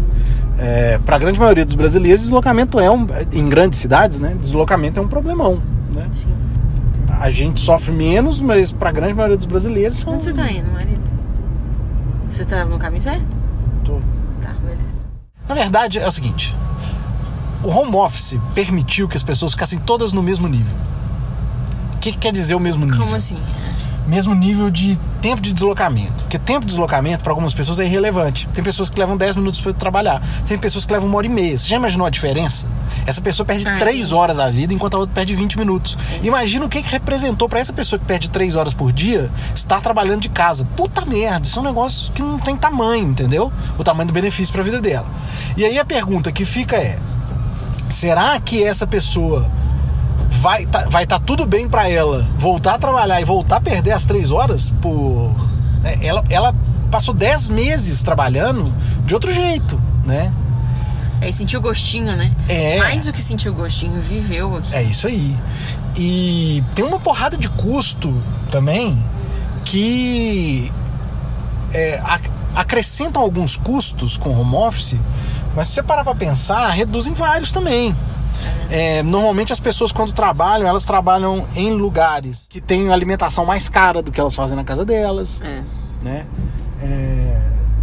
É, 0.58 0.98
pra 0.98 1.18
grande 1.18 1.40
maioria 1.40 1.64
dos 1.64 1.74
brasileiros, 1.74 2.20
deslocamento 2.20 2.78
é 2.78 2.90
um. 2.90 3.06
Em 3.32 3.48
grandes 3.48 3.78
cidades, 3.78 4.20
né? 4.20 4.36
Deslocamento 4.38 5.00
é 5.00 5.02
um 5.02 5.08
problemão, 5.08 5.62
né? 5.92 6.04
Sim. 6.12 6.28
A 7.20 7.28
gente 7.30 7.60
sofre 7.60 7.92
menos, 7.92 8.40
mas 8.40 8.72
pra 8.72 8.90
grande 8.90 9.12
maioria 9.14 9.36
dos 9.36 9.44
brasileiros 9.46 9.98
são. 9.98 10.14
Onde 10.14 10.24
você 10.24 10.32
tá 10.32 10.50
indo, 10.50 10.72
marido? 10.72 11.02
Você 12.28 12.44
tá 12.46 12.64
no 12.64 12.78
caminho 12.78 13.02
certo? 13.02 13.36
Tô- 13.84 14.00
Tá, 14.40 14.54
beleza. 14.54 14.80
Na 15.46 15.54
verdade, 15.54 15.98
é 15.98 16.06
o 16.06 16.10
seguinte: 16.10 16.56
o 17.62 17.68
home 17.68 17.94
office 17.96 18.38
permitiu 18.54 19.06
que 19.06 19.16
as 19.18 19.22
pessoas 19.22 19.52
ficassem 19.52 19.78
todas 19.80 20.12
no 20.12 20.22
mesmo 20.22 20.48
nível. 20.48 20.74
O 21.94 21.98
que, 21.98 22.12
que 22.12 22.18
quer 22.18 22.32
dizer 22.32 22.54
o 22.54 22.60
mesmo 22.60 22.86
nível? 22.86 23.00
Como 23.04 23.14
assim? 23.14 23.36
Mesmo 24.10 24.34
nível 24.34 24.70
de 24.72 24.98
tempo 25.22 25.40
de 25.40 25.52
deslocamento. 25.52 26.24
Porque 26.24 26.36
tempo 26.36 26.60
de 26.62 26.66
deslocamento, 26.66 27.22
para 27.22 27.30
algumas 27.32 27.54
pessoas, 27.54 27.78
é 27.78 27.84
irrelevante. 27.84 28.48
Tem 28.48 28.62
pessoas 28.64 28.90
que 28.90 28.98
levam 28.98 29.16
10 29.16 29.36
minutos 29.36 29.60
para 29.60 29.72
trabalhar. 29.72 30.20
Tem 30.48 30.58
pessoas 30.58 30.84
que 30.84 30.92
levam 30.92 31.08
uma 31.08 31.16
hora 31.16 31.26
e 31.28 31.30
meia. 31.30 31.56
Você 31.56 31.68
já 31.68 31.76
imaginou 31.76 32.04
a 32.08 32.10
diferença? 32.10 32.66
Essa 33.06 33.20
pessoa 33.20 33.46
perde 33.46 33.68
Ah, 33.68 33.78
3 33.78 33.96
entendi. 33.98 34.14
horas 34.14 34.36
da 34.38 34.50
vida, 34.50 34.74
enquanto 34.74 34.94
a 34.94 34.98
outra 34.98 35.14
perde 35.14 35.36
20 35.36 35.56
minutos. 35.56 35.96
Imagina 36.24 36.66
o 36.66 36.68
que, 36.68 36.82
que 36.82 36.90
representou 36.90 37.48
para 37.48 37.60
essa 37.60 37.72
pessoa 37.72 38.00
que 38.00 38.04
perde 38.04 38.28
3 38.30 38.56
horas 38.56 38.74
por 38.74 38.92
dia 38.92 39.30
estar 39.54 39.80
trabalhando 39.80 40.22
de 40.22 40.28
casa. 40.28 40.64
Puta 40.76 41.04
merda, 41.06 41.46
isso 41.46 41.60
é 41.60 41.62
um 41.62 41.66
negócio 41.66 42.10
que 42.12 42.20
não 42.20 42.40
tem 42.40 42.56
tamanho, 42.56 43.10
entendeu? 43.10 43.52
O 43.78 43.84
tamanho 43.84 44.08
do 44.08 44.12
benefício 44.12 44.50
para 44.50 44.62
a 44.62 44.64
vida 44.64 44.80
dela. 44.80 45.06
E 45.56 45.64
aí 45.64 45.78
a 45.78 45.84
pergunta 45.84 46.32
que 46.32 46.44
fica 46.44 46.74
é: 46.74 46.98
será 47.88 48.38
que 48.40 48.62
essa 48.64 48.88
pessoa 48.88 49.48
vai 50.40 50.66
tá, 50.66 50.86
vai 50.88 51.06
tá 51.06 51.18
tudo 51.18 51.46
bem 51.46 51.68
pra 51.68 51.88
ela 51.88 52.26
voltar 52.38 52.74
a 52.74 52.78
trabalhar 52.78 53.20
e 53.20 53.24
voltar 53.24 53.56
a 53.56 53.60
perder 53.60 53.92
as 53.92 54.04
três 54.04 54.30
horas 54.32 54.70
por 54.80 55.34
é, 55.84 55.98
ela, 56.06 56.24
ela 56.28 56.54
passou 56.90 57.14
10 57.14 57.50
meses 57.50 58.02
trabalhando 58.02 58.72
de 59.04 59.14
outro 59.14 59.32
jeito, 59.32 59.80
né? 60.04 60.32
Aí 61.20 61.32
sentiu 61.32 61.60
gostinho, 61.60 62.16
né? 62.16 62.30
É. 62.48 62.78
Mais 62.78 63.04
do 63.04 63.12
que 63.12 63.20
sentiu 63.22 63.52
gostinho, 63.52 64.00
viveu 64.00 64.56
aqui. 64.56 64.74
É 64.74 64.82
isso 64.82 65.06
aí. 65.06 65.36
E 65.96 66.64
tem 66.74 66.84
uma 66.84 66.98
porrada 66.98 67.36
de 67.36 67.48
custo 67.50 68.22
também 68.50 68.98
que 69.64 70.72
é, 71.72 72.00
ac- 72.02 72.30
acrescentam 72.54 73.20
alguns 73.22 73.56
custos 73.56 74.16
com 74.16 74.30
home 74.38 74.54
office, 74.56 74.96
mas 75.54 75.68
se 75.68 75.74
você 75.74 75.82
parar 75.82 76.04
pra 76.04 76.14
pensar, 76.14 76.70
reduzem 76.70 77.12
vários 77.12 77.52
também. 77.52 77.94
É, 78.70 79.02
normalmente 79.02 79.52
as 79.52 79.58
pessoas 79.60 79.90
quando 79.92 80.12
trabalham, 80.12 80.66
elas 80.66 80.84
trabalham 80.84 81.44
em 81.56 81.72
lugares 81.72 82.46
que 82.48 82.60
têm 82.60 82.92
alimentação 82.92 83.44
mais 83.44 83.68
cara 83.68 84.02
do 84.02 84.12
que 84.12 84.20
elas 84.20 84.34
fazem 84.34 84.56
na 84.56 84.64
casa 84.64 84.84
delas 84.84 85.40
É. 85.42 85.62
né? 86.04 86.26
É, 86.80 87.40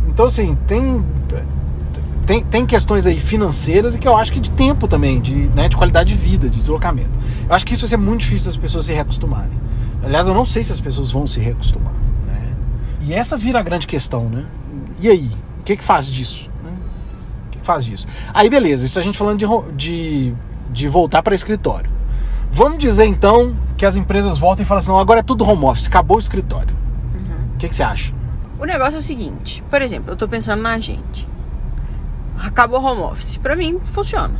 então 0.07 0.25
assim 0.25 0.57
tem, 0.65 1.03
tem 2.25 2.43
tem 2.43 2.65
questões 2.65 3.05
aí 3.05 3.19
financeiras 3.19 3.95
e 3.95 3.99
que 3.99 4.07
eu 4.07 4.15
acho 4.17 4.31
que 4.31 4.39
de 4.39 4.51
tempo 4.51 4.87
também, 4.87 5.21
de, 5.21 5.35
né, 5.49 5.69
de 5.69 5.77
qualidade 5.77 6.13
de 6.13 6.19
vida, 6.19 6.49
de 6.49 6.59
deslocamento. 6.59 7.11
Eu 7.47 7.55
acho 7.55 7.65
que 7.65 7.73
isso 7.73 7.83
vai 7.83 7.89
ser 7.89 7.97
muito 7.97 8.21
difícil 8.21 8.47
das 8.47 8.57
pessoas 8.57 8.85
se 8.85 8.93
reacostumarem. 8.93 9.57
Aliás, 10.03 10.27
eu 10.27 10.33
não 10.33 10.45
sei 10.45 10.63
se 10.63 10.71
as 10.71 10.79
pessoas 10.79 11.11
vão 11.11 11.27
se 11.27 11.39
reacostumar. 11.39 11.93
Né? 12.25 12.53
E 13.01 13.13
essa 13.13 13.37
vira 13.37 13.59
a 13.59 13.63
grande 13.63 13.87
questão, 13.87 14.29
né? 14.29 14.45
E 14.99 15.09
aí, 15.09 15.29
o 15.59 15.63
que 15.63 15.75
que 15.77 15.83
faz 15.83 16.07
disso? 16.11 16.49
Faz 17.67 17.85
disso? 17.85 18.07
Aí 18.33 18.49
beleza, 18.49 18.85
isso 18.85 18.97
a 18.99 19.03
gente 19.03 19.17
falando 19.17 19.37
de 19.37 19.47
de, 19.75 20.33
de 20.71 20.87
voltar 20.87 21.21
para 21.21 21.35
escritório. 21.35 21.91
Vamos 22.51 22.79
dizer 22.79 23.05
então 23.05 23.53
que 23.77 23.85
as 23.85 23.95
empresas 23.95 24.37
voltam 24.37 24.63
e 24.63 24.65
falam 24.65 24.79
assim: 24.79 24.89
não, 24.89 24.97
agora 24.97 25.19
é 25.19 25.23
tudo 25.23 25.47
home 25.47 25.65
office, 25.65 25.87
acabou 25.87 26.17
o 26.17 26.19
escritório. 26.19 26.75
Uhum. 27.13 27.53
O 27.53 27.57
que, 27.57 27.67
que 27.69 27.75
você 27.75 27.83
acha? 27.83 28.13
O 28.59 28.65
negócio 28.65 28.95
é 28.95 28.97
o 28.97 29.01
seguinte, 29.01 29.63
por 29.69 29.81
exemplo, 29.81 30.11
eu 30.11 30.15
tô 30.15 30.27
pensando 30.27 30.61
na 30.61 30.79
gente. 30.79 31.27
Acabou 32.39 32.81
home 32.81 33.01
office. 33.01 33.37
Pra 33.37 33.55
mim, 33.55 33.79
funciona. 33.83 34.39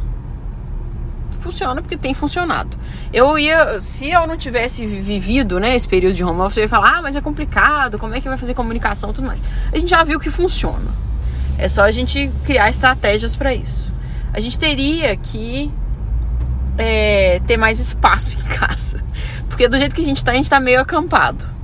Funciona 1.40 1.82
porque 1.82 1.96
tem 1.96 2.14
funcionado. 2.14 2.78
Eu 3.14 3.38
ia, 3.38 3.80
se 3.80 4.10
eu 4.10 4.26
não 4.26 4.38
tivesse 4.38 4.86
vivido, 4.86 5.60
né, 5.60 5.76
esse 5.76 5.88
período 5.88 6.16
de 6.16 6.24
home 6.24 6.42
office, 6.42 6.58
eu 6.58 6.64
ia 6.64 6.70
falar, 6.70 6.98
ah, 6.98 7.02
mas 7.02 7.16
é 7.16 7.22
complicado, 7.22 8.00
como 8.00 8.16
é 8.16 8.22
que 8.22 8.28
vai 8.28 8.38
fazer 8.38 8.54
comunicação 8.54 9.14
tudo 9.14 9.28
mais. 9.28 9.42
A 9.72 9.78
gente 9.78 9.90
já 9.90 10.04
viu 10.04 10.20
que 10.20 10.30
funciona. 10.32 11.07
É 11.58 11.68
só 11.68 11.84
a 11.84 11.92
gente 11.92 12.32
criar 12.46 12.70
estratégias 12.70 13.36
para 13.36 13.54
isso. 13.54 13.92
A 14.34 14.40
gente 14.40 14.60
teria 14.60 15.16
que 15.16 15.72
é, 16.78 17.42
ter 17.48 17.58
mais 17.58 17.80
espaço 17.80 18.38
em 18.40 18.44
casa. 18.44 19.04
Porque 19.50 19.68
do 19.68 19.78
jeito 19.78 19.96
que 19.96 20.02
a 20.02 20.06
gente 20.06 20.24
tá, 20.24 20.32
a 20.32 20.36
gente 20.36 20.50
tá 20.50 20.60
meio 20.60 20.80
acampado 20.80 21.58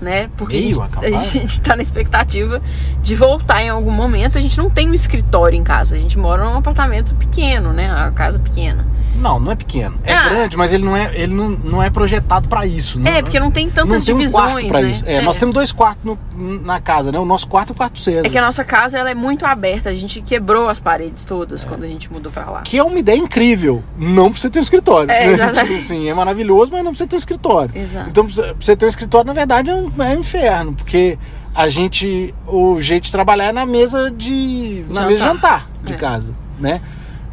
né? 0.00 0.30
Porque 0.36 0.56
Meio 0.56 0.82
a 0.82 1.10
gente, 1.10 1.46
está 1.46 1.76
na 1.76 1.82
expectativa 1.82 2.60
de 3.02 3.14
voltar 3.14 3.62
em 3.62 3.68
algum 3.68 3.90
momento. 3.90 4.38
A 4.38 4.40
gente 4.40 4.58
não 4.58 4.68
tem 4.68 4.90
um 4.90 4.94
escritório 4.94 5.58
em 5.58 5.64
casa, 5.64 5.96
a 5.96 5.98
gente 5.98 6.18
mora 6.18 6.44
num 6.44 6.56
apartamento 6.56 7.14
pequeno, 7.14 7.72
né? 7.72 7.92
Uma 7.92 8.12
casa 8.12 8.38
pequena. 8.38 8.86
Não, 9.16 9.40
não 9.40 9.52
é 9.52 9.56
pequeno. 9.56 9.96
É 10.04 10.14
Ah. 10.14 10.28
grande, 10.28 10.56
mas 10.56 10.72
ele 10.72 10.84
não 10.84 10.96
é, 10.96 11.10
ele 11.14 11.32
não, 11.34 11.48
não 11.50 11.82
é 11.82 11.88
projetado 11.90 12.48
pra 12.48 12.66
isso. 12.66 13.00
É, 13.04 13.22
porque 13.22 13.40
não 13.40 13.50
tem 13.50 13.68
tantas 13.70 14.00
não 14.00 14.04
tem 14.06 14.14
um 14.14 14.18
divisões, 14.18 14.68
pra 14.70 14.80
né? 14.82 14.90
isso. 14.90 15.04
É, 15.06 15.22
Nós 15.22 15.36
temos 15.38 15.54
dois 15.54 15.72
quartos 15.72 16.04
no- 16.04 16.18
na 16.60 16.80
casa, 16.80 17.10
né? 17.10 17.18
O 17.18 17.24
nosso 17.24 17.48
quarto 17.48 17.70
e 17.70 17.72
o 17.72 17.74
quarto 17.74 17.98
César. 17.98 18.26
É 18.26 18.30
que 18.30 18.38
a 18.38 18.42
nossa 18.44 18.64
casa 18.64 18.98
ela 18.98 19.10
é 19.10 19.14
muito 19.14 19.44
aberta, 19.46 19.88
a 19.90 19.94
gente 19.94 20.20
quebrou 20.22 20.68
as 20.68 20.78
paredes 20.80 21.24
todas 21.24 21.64
quando 21.64 21.84
a 21.84 21.88
gente 21.88 22.12
mudou 22.12 22.30
pra 22.30 22.48
lá. 22.50 22.60
Que 22.62 22.78
é 22.78 22.82
uma 22.84 22.98
ideia 22.98 23.16
incrível. 23.18 23.82
Não 23.98 24.32
você 24.32 24.48
ter 24.50 24.58
um 24.58 24.62
escritório. 24.62 25.10
É, 25.10 25.26
né? 25.26 25.32
exatamente. 25.32 25.66
Tipo 25.66 25.74
assim, 25.78 26.08
é 26.08 26.14
maravilhoso, 26.14 26.70
mas 26.72 26.84
não 26.84 26.94
você 26.94 27.06
ter 27.06 27.16
um 27.16 27.18
escritório. 27.18 27.70
Exato. 27.74 28.10
Então, 28.10 28.24
pra 28.24 28.34
você- 28.34 28.42
pra 28.42 28.54
você 28.60 28.76
ter 28.76 28.84
um 28.86 28.88
escritório, 28.88 29.26
na 29.26 29.32
verdade, 29.32 29.70
é 29.70 29.74
um, 29.74 29.90
é 30.02 30.16
um 30.16 30.20
inferno. 30.20 30.72
Porque 30.74 31.18
a 31.54 31.68
gente. 31.68 32.34
O 32.46 32.80
jeito 32.80 33.04
de 33.04 33.12
trabalhar 33.12 33.46
é 33.46 33.52
na 33.52 33.64
mesa 33.66 34.10
de. 34.10 34.84
Na 34.88 34.94
Jantar. 35.02 35.06
mesa 35.08 35.16
de 35.16 35.24
jantar 35.28 35.70
de 35.84 35.92
É. 35.94 35.96
casa, 35.96 36.34
né? 36.60 36.80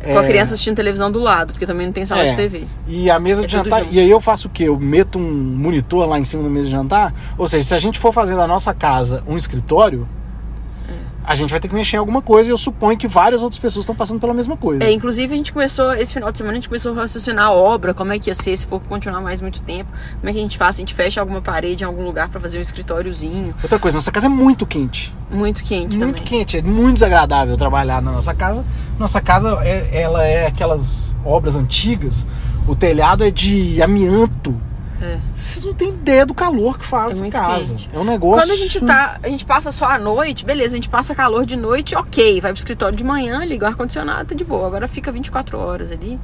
Com 0.04 0.20
a 0.20 0.24
É, 0.24 0.28
criança 0.28 0.54
assistindo 0.54 0.76
televisão 0.76 1.10
do 1.12 1.20
lado, 1.20 1.54
porque 1.54 1.66
também 1.66 1.86
não 1.86 1.94
tem 1.94 2.06
sala 2.06 2.24
É. 2.24 2.26
de 2.30 2.36
TV. 2.36 2.68
E 2.88 3.10
a 3.10 3.18
mesa 3.20 3.44
É 3.44 3.46
de 3.48 3.54
jantar. 3.54 3.86
E 3.92 4.00
aí 4.00 4.10
eu 4.10 4.20
faço 4.20 4.48
o 4.48 4.52
quê? 4.52 4.66
Eu 4.66 4.78
meto 4.78 5.18
um 5.18 5.22
monitor 5.22 6.06
lá 6.08 6.20
em 6.20 6.24
cima 6.24 6.44
da 6.44 6.50
mesa 6.50 6.66
de 6.66 6.72
jantar. 6.72 7.14
Ou 7.38 7.48
seja, 7.48 7.68
se 7.70 7.74
a 7.76 7.80
gente 7.80 7.98
for 7.98 8.12
fazer 8.14 8.36
da 8.36 8.46
nossa 8.46 8.74
casa 8.74 9.24
um 9.28 9.38
escritório, 9.38 10.08
a 11.24 11.36
gente 11.36 11.52
vai 11.52 11.60
ter 11.60 11.68
que 11.68 11.76
mexer 11.76 11.96
em 11.96 12.00
alguma 12.00 12.22
coisa. 12.22 12.50
E 12.50 12.52
eu 12.52 12.58
suponho 12.58 12.98
que 12.98 13.08
várias 13.08 13.42
outras 13.42 13.60
pessoas 13.60 13.84
estão 13.84 13.96
passando 13.96 14.20
pela 14.20 14.34
mesma 14.34 14.58
coisa. 14.58 14.84
É, 14.84 14.92
inclusive 14.92 15.34
a 15.34 15.38
gente 15.38 15.54
começou, 15.54 15.94
esse 15.94 16.14
final 16.14 16.32
de 16.32 16.38
semana, 16.38 16.54
a 16.54 16.56
gente 16.56 16.68
começou 16.68 16.92
a 16.94 16.96
raciocinar 16.96 17.48
a 17.48 17.52
obra, 17.52 17.94
como 17.94 18.12
é 18.14 18.20
que 18.20 18.30
ia 18.30 18.36
ser 18.36 18.56
se 18.58 18.66
for 18.66 18.82
continuar 18.82 19.22
mais 19.22 19.42
muito 19.42 19.62
tempo, 19.62 19.90
como 20.20 20.30
é 20.30 20.34
que 20.34 20.40
a 20.40 20.42
gente 20.42 20.58
faz, 20.58 20.76
se 20.76 20.82
a 20.82 20.84
gente 20.84 20.94
fecha 20.94 21.22
alguma 21.22 21.42
parede 21.42 21.84
em 21.84 21.88
algum 21.88 22.04
lugar 22.04 22.30
pra 22.30 22.40
fazer 22.40 22.58
um 22.58 22.62
escritóriozinho. 22.62 23.56
Outra 23.62 23.80
coisa, 23.80 23.98
nossa 23.98 24.12
casa 24.12 24.26
é 24.26 24.30
muito 24.30 24.66
quente. 24.66 25.14
Muito 25.30 25.64
quente 25.64 25.98
muito 25.98 26.18
também. 26.18 26.24
quente, 26.24 26.58
é 26.58 26.62
muito 26.62 26.96
desagradável 26.96 27.58
trabalhar 27.58 28.02
na 28.02 28.12
nossa 28.12 28.34
casa. 28.34 28.66
Nossa 29.00 29.20
casa 29.22 29.60
é, 29.64 30.02
ela 30.02 30.26
é 30.26 30.48
aquelas 30.48 31.18
obras 31.26 31.56
antigas. 31.56 32.26
O 32.68 32.76
telhado 32.76 33.24
é 33.24 33.32
de 33.32 33.82
amianto. 33.82 34.56
É. 35.04 35.20
Vocês 35.34 35.66
não 35.66 35.74
têm 35.74 35.90
ideia 35.90 36.26
do 36.26 36.34
calor 36.34 36.80
que 36.80 36.86
faz 36.86 37.18
É 37.18 37.22
muito 37.22 37.34
casa. 37.34 37.68
quente. 37.74 37.90
É 37.94 38.00
um 38.00 38.06
negócio. 38.06 38.48
Quando 38.48 38.52
a 38.52 38.56
gente 38.56 38.80
tá, 38.80 39.20
a 39.22 39.28
gente 39.28 39.46
passa 39.46 39.70
só 39.70 39.86
à 39.86 40.00
noite, 40.00 40.46
beleza, 40.46 40.76
a 40.76 40.78
gente 40.78 40.88
passa 40.88 41.14
calor 41.14 41.46
de 41.46 41.58
noite, 41.58 41.94
ok, 41.94 42.40
vai 42.40 42.52
pro 42.52 42.58
escritório 42.58 42.98
de 42.98 43.04
manhã, 43.04 43.44
liga 43.44 43.66
o 43.66 43.68
ar-condicionado, 43.70 44.30
tá 44.30 44.36
de 44.36 44.46
boa. 44.46 44.66
Agora 44.66 44.88
fica 44.88 45.12
24 45.12 45.58
horas 45.58 45.92
ali. 45.92 46.18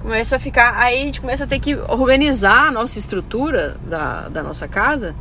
Começa 0.00 0.36
a 0.36 0.38
ficar. 0.38 0.74
Aí 0.78 1.02
a 1.02 1.04
gente 1.04 1.20
começa 1.20 1.44
a 1.44 1.46
ter 1.46 1.60
que 1.60 1.76
organizar 1.76 2.68
a 2.68 2.70
nossa 2.70 2.98
estrutura 2.98 3.76
da, 3.86 4.28
da 4.30 4.42
nossa 4.42 4.66
casa 4.66 5.14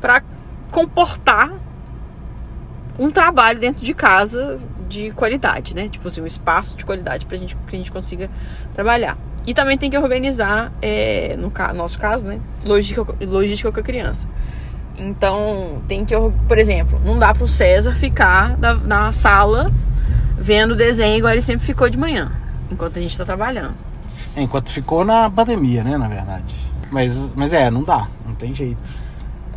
pra 0.00 0.20
comportar 0.72 1.52
um 2.98 3.10
trabalho 3.10 3.60
dentro 3.60 3.84
de 3.84 3.94
casa 3.94 4.58
de 4.88 5.12
qualidade, 5.12 5.74
né? 5.74 5.88
Tipo 5.88 6.08
assim, 6.08 6.20
um 6.20 6.26
espaço 6.26 6.76
de 6.76 6.84
qualidade 6.84 7.24
pra 7.24 7.36
gente, 7.38 7.56
que 7.68 7.76
a 7.76 7.78
gente 7.78 7.92
consiga 7.92 8.28
trabalhar. 8.74 9.16
E 9.46 9.54
também 9.54 9.76
tem 9.78 9.88
que 9.90 9.96
organizar, 9.98 10.72
é, 10.82 11.34
no 11.38 11.50
ca- 11.50 11.72
nosso 11.72 11.98
caso, 11.98 12.26
né? 12.26 12.38
Logística, 12.64 13.14
logística 13.22 13.72
com 13.72 13.80
a 13.80 13.82
criança. 13.82 14.28
Então, 14.96 15.80
tem 15.88 16.04
que, 16.04 16.14
or- 16.14 16.32
por 16.46 16.58
exemplo, 16.58 17.00
não 17.04 17.18
dá 17.18 17.32
pro 17.34 17.48
César 17.48 17.94
ficar 17.94 18.56
na, 18.58 18.74
na 18.74 19.12
sala 19.12 19.70
vendo 20.36 20.76
desenho 20.76 21.16
igual 21.16 21.32
ele 21.32 21.42
sempre 21.42 21.64
ficou 21.66 21.88
de 21.88 21.98
manhã, 21.98 22.30
enquanto 22.70 22.98
a 22.98 23.02
gente 23.02 23.16
tá 23.16 23.24
trabalhando. 23.24 23.74
É, 24.36 24.42
enquanto 24.42 24.70
ficou 24.70 25.04
na 25.04 25.28
pandemia, 25.30 25.82
né, 25.82 25.96
na 25.96 26.06
verdade. 26.08 26.54
Mas, 26.90 27.32
mas 27.34 27.52
é, 27.52 27.70
não 27.70 27.82
dá, 27.82 28.08
não 28.26 28.34
tem 28.34 28.54
jeito. 28.54 28.78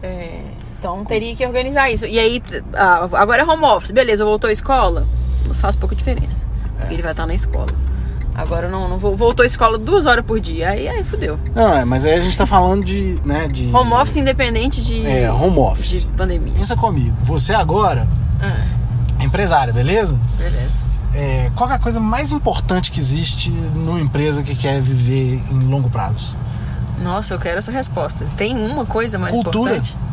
É, 0.02 0.42
então 0.80 1.04
teria 1.06 1.36
que 1.36 1.46
organizar 1.46 1.90
isso. 1.92 2.06
E 2.06 2.18
aí, 2.20 2.42
agora 3.14 3.42
é 3.42 3.46
home 3.46 3.64
office, 3.66 3.92
beleza, 3.92 4.24
voltou 4.26 4.50
à 4.50 4.54
escola? 4.54 5.06
Faz 5.56 5.76
pouca 5.76 5.96
diferença. 5.96 6.48
Porque 6.78 6.94
ele 6.94 7.02
vai 7.04 7.12
estar 7.12 7.26
na 7.26 7.34
escola. 7.34 7.68
Agora 8.36 8.68
não, 8.68 8.90
não 8.90 8.98
vou- 8.98 9.16
voltou 9.16 9.44
à 9.44 9.46
escola 9.46 9.78
duas 9.78 10.06
horas 10.06 10.26
por 10.26 10.40
dia. 10.40 10.70
Aí, 10.70 10.88
aí 10.88 11.04
fudeu. 11.04 11.40
Não, 11.56 11.74
é, 11.78 11.86
mas 11.86 12.06
aí 12.06 12.14
a 12.16 12.20
gente 12.20 12.38
tá 12.38 12.46
falando 12.48 12.84
de, 12.84 13.20
né, 13.24 13.48
de... 13.48 13.70
Home 13.74 13.94
office 13.94 14.18
independente 14.18 14.82
de, 14.84 15.06
É, 15.06 15.32
home 15.32 15.60
office. 15.60 16.02
de 16.02 16.08
pandemia. 16.08 16.54
Pensa 16.58 16.76
comigo, 16.76 17.16
você 17.24 17.54
agora 17.54 18.08
Ah, 18.42 18.66
é 19.20 19.24
empresária, 19.24 19.72
beleza? 19.72 20.20
beleza. 20.38 20.84
É, 21.14 21.52
qual 21.56 21.70
é 21.70 21.76
a 21.76 21.80
coisa 21.80 22.00
mais 22.00 22.32
importante 22.32 22.92
que 22.92 23.00
existe 23.00 23.52
numa 23.52 24.02
empresa 24.02 24.42
que 24.42 24.56
quer 24.56 24.82
viver 24.82 25.44
em 25.52 25.60
longo 25.60 25.88
prazo? 25.90 26.36
Nossa, 27.00 27.36
eu 27.36 27.40
quero 27.40 27.60
essa 27.60 27.72
resposta. 27.72 28.26
Tem 28.36 28.56
uma 28.58 28.84
coisa 28.86 29.20
mais 29.20 29.34
Cultura. 29.34 29.76
importante? 29.76 29.92
Cultura. 29.96 30.13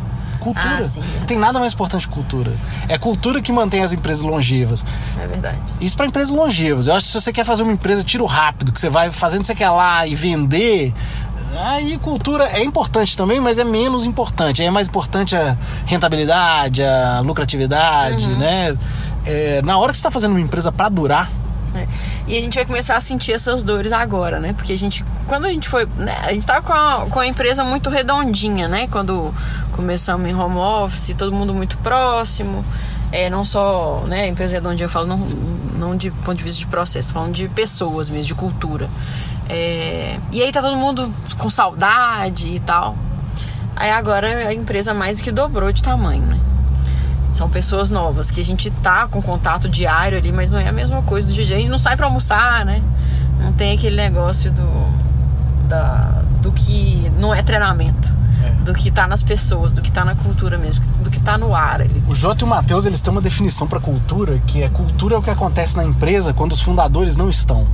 Ah, 0.55 0.81
sim, 0.81 1.01
Não 1.19 1.25
tem 1.25 1.37
nada 1.37 1.59
mais 1.59 1.73
importante 1.73 2.07
que 2.07 2.13
cultura. 2.13 2.51
É 2.87 2.97
cultura 2.97 3.41
que 3.41 3.51
mantém 3.51 3.81
as 3.83 3.93
empresas 3.93 4.23
longevas. 4.23 4.83
É 5.21 5.27
verdade. 5.27 5.57
Isso 5.79 5.95
para 5.95 6.05
empresas 6.07 6.31
longevas. 6.33 6.87
Eu 6.87 6.95
acho 6.95 7.05
que 7.05 7.11
se 7.11 7.21
você 7.21 7.31
quer 7.31 7.45
fazer 7.45 7.63
uma 7.63 7.71
empresa 7.73 8.03
tiro 8.03 8.25
rápido, 8.25 8.71
que 8.71 8.79
você 8.81 8.89
vai 8.89 9.11
fazendo 9.11 9.45
você 9.45 9.55
quer 9.55 9.69
lá 9.69 10.05
e 10.07 10.15
vender, 10.15 10.93
aí 11.65 11.97
cultura 11.97 12.45
é 12.45 12.63
importante 12.63 13.15
também, 13.17 13.39
mas 13.39 13.59
é 13.59 13.63
menos 13.63 14.05
importante. 14.05 14.61
Aí 14.61 14.67
é 14.67 14.71
mais 14.71 14.87
importante 14.87 15.35
a 15.35 15.55
rentabilidade, 15.85 16.81
a 16.83 17.19
lucratividade, 17.21 18.25
Uhum. 18.25 18.37
né? 18.37 18.77
É, 19.25 19.61
na 19.61 19.77
hora 19.77 19.91
que 19.91 19.97
você 19.97 19.99
está 20.01 20.11
fazendo 20.11 20.31
uma 20.31 20.41
empresa 20.41 20.71
para 20.71 20.89
durar, 20.89 21.29
É. 21.75 21.87
E 22.27 22.37
a 22.37 22.41
gente 22.41 22.55
vai 22.55 22.65
começar 22.65 22.97
a 22.97 22.99
sentir 22.99 23.31
essas 23.31 23.63
dores 23.63 23.91
agora, 23.91 24.39
né? 24.39 24.53
Porque 24.53 24.73
a 24.73 24.77
gente, 24.77 25.05
quando 25.27 25.45
a 25.45 25.49
gente 25.49 25.69
foi, 25.69 25.85
né? 25.97 26.17
A 26.23 26.33
gente 26.33 26.45
tava 26.45 26.61
com 26.61 26.73
a, 26.73 27.05
com 27.09 27.19
a 27.19 27.27
empresa 27.27 27.63
muito 27.63 27.89
redondinha, 27.89 28.67
né? 28.67 28.87
Quando 28.87 29.33
começamos 29.71 30.27
em 30.27 30.35
home 30.35 30.57
office, 30.57 31.15
todo 31.17 31.31
mundo 31.31 31.53
muito 31.53 31.77
próximo. 31.77 32.65
É, 33.11 33.29
não 33.29 33.43
só, 33.43 34.03
né? 34.07 34.27
Empresa 34.27 34.55
redondinha, 34.55 34.85
eu 34.85 34.89
falo 34.89 35.07
não, 35.07 35.17
não 35.17 35.95
de 35.95 36.11
ponto 36.11 36.37
de 36.37 36.43
vista 36.43 36.59
de 36.59 36.67
processo, 36.67 37.13
falando 37.13 37.33
de 37.33 37.47
pessoas 37.49 38.09
mesmo, 38.09 38.27
de 38.27 38.35
cultura. 38.35 38.89
É, 39.49 40.17
e 40.31 40.41
aí 40.41 40.51
tá 40.51 40.61
todo 40.61 40.75
mundo 40.77 41.13
com 41.37 41.49
saudade 41.49 42.55
e 42.55 42.59
tal. 42.59 42.97
Aí 43.75 43.89
agora 43.89 44.47
a 44.47 44.53
empresa 44.53 44.93
mais 44.93 45.17
do 45.17 45.23
que 45.23 45.31
dobrou 45.31 45.71
de 45.71 45.81
tamanho, 45.81 46.23
né? 46.23 46.39
São 47.33 47.49
pessoas 47.49 47.89
novas 47.89 48.29
que 48.29 48.41
a 48.41 48.43
gente 48.43 48.69
tá 48.69 49.07
com 49.07 49.21
contato 49.21 49.69
diário 49.69 50.17
ali, 50.17 50.31
mas 50.31 50.51
não 50.51 50.59
é 50.59 50.67
a 50.67 50.71
mesma 50.71 51.01
coisa 51.01 51.27
do 51.27 51.33
dia 51.33 51.43
a 51.43 51.47
dia. 51.47 51.55
A 51.55 51.59
gente 51.59 51.69
não 51.69 51.79
sai 51.79 51.95
pra 51.95 52.05
almoçar, 52.05 52.65
né? 52.65 52.81
Não 53.39 53.53
tem 53.53 53.73
aquele 53.73 53.95
negócio 53.95 54.51
do. 54.51 55.01
Da, 55.67 56.21
do 56.41 56.51
que 56.51 57.09
não 57.17 57.33
é 57.33 57.41
treinamento. 57.41 58.17
É. 58.43 58.49
Do 58.63 58.73
que 58.73 58.91
tá 58.91 59.07
nas 59.07 59.23
pessoas, 59.23 59.71
do 59.71 59.81
que 59.81 59.91
tá 59.91 60.03
na 60.03 60.15
cultura 60.15 60.57
mesmo, 60.57 60.83
do 61.03 61.09
que 61.09 61.19
tá 61.19 61.37
no 61.37 61.55
ar 61.55 61.81
ali. 61.81 62.03
o 62.07 62.15
Jota 62.15 62.43
e 62.43 62.45
o 62.45 62.47
Matheus 62.47 62.85
eles 62.85 62.99
têm 62.99 63.11
uma 63.11 63.21
definição 63.21 63.67
para 63.67 63.79
cultura, 63.79 64.41
que 64.47 64.63
é 64.63 64.69
cultura 64.69 65.15
é 65.15 65.17
o 65.17 65.21
que 65.21 65.29
acontece 65.29 65.77
na 65.77 65.83
empresa 65.83 66.33
quando 66.33 66.51
os 66.51 66.61
fundadores 66.61 67.15
não 67.15 67.29
estão. 67.29 67.67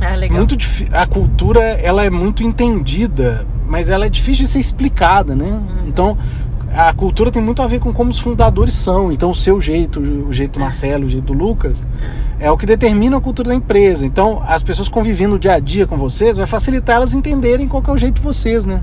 É 0.00 0.16
legal. 0.16 0.38
Muito 0.38 0.56
a 0.92 1.06
cultura 1.06 1.60
ela 1.60 2.04
é 2.04 2.10
muito 2.10 2.42
entendida, 2.42 3.46
mas 3.66 3.90
ela 3.90 4.06
é 4.06 4.08
difícil 4.08 4.44
de 4.44 4.50
ser 4.50 4.60
explicada, 4.60 5.34
né? 5.34 5.46
Uhum. 5.46 5.84
Então 5.86 6.18
a 6.74 6.92
cultura 6.92 7.30
tem 7.30 7.42
muito 7.42 7.62
a 7.62 7.66
ver 7.66 7.80
com 7.80 7.92
como 7.92 8.10
os 8.10 8.18
fundadores 8.18 8.74
são. 8.74 9.10
Então 9.10 9.30
o 9.30 9.34
seu 9.34 9.60
jeito, 9.60 10.00
o 10.00 10.32
jeito 10.32 10.52
do 10.52 10.60
Marcelo, 10.60 11.06
o 11.06 11.08
jeito 11.08 11.26
do 11.26 11.32
Lucas, 11.32 11.86
é 12.38 12.50
o 12.50 12.56
que 12.56 12.66
determina 12.66 13.16
a 13.16 13.20
cultura 13.20 13.48
da 13.48 13.54
empresa. 13.54 14.04
Então 14.04 14.42
as 14.46 14.62
pessoas 14.62 14.88
convivendo 14.88 15.38
dia 15.38 15.54
a 15.54 15.58
dia 15.58 15.86
com 15.86 15.96
vocês 15.96 16.36
vai 16.36 16.46
facilitar 16.46 16.96
elas 16.96 17.14
entenderem 17.14 17.66
qual 17.66 17.82
que 17.82 17.90
é 17.90 17.92
o 17.92 17.98
jeito 17.98 18.16
de 18.16 18.22
vocês, 18.22 18.66
né? 18.66 18.82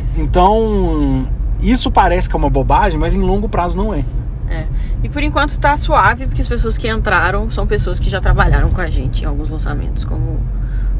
Isso. 0.00 0.20
Então 0.20 1.26
isso 1.60 1.90
parece 1.90 2.28
que 2.28 2.36
é 2.36 2.38
uma 2.38 2.50
bobagem, 2.50 2.98
mas 2.98 3.14
em 3.14 3.20
longo 3.20 3.48
prazo 3.48 3.76
não 3.76 3.92
é. 3.92 4.04
É. 4.50 4.64
E 5.02 5.08
por 5.08 5.22
enquanto 5.22 5.58
tá 5.58 5.76
suave, 5.76 6.26
porque 6.26 6.40
as 6.40 6.48
pessoas 6.48 6.78
que 6.78 6.88
entraram 6.88 7.50
são 7.50 7.66
pessoas 7.66 8.00
que 8.00 8.08
já 8.08 8.20
trabalharam 8.20 8.70
com 8.70 8.80
a 8.80 8.88
gente 8.88 9.22
em 9.22 9.26
alguns 9.26 9.50
lançamentos, 9.50 10.04
como 10.04 10.40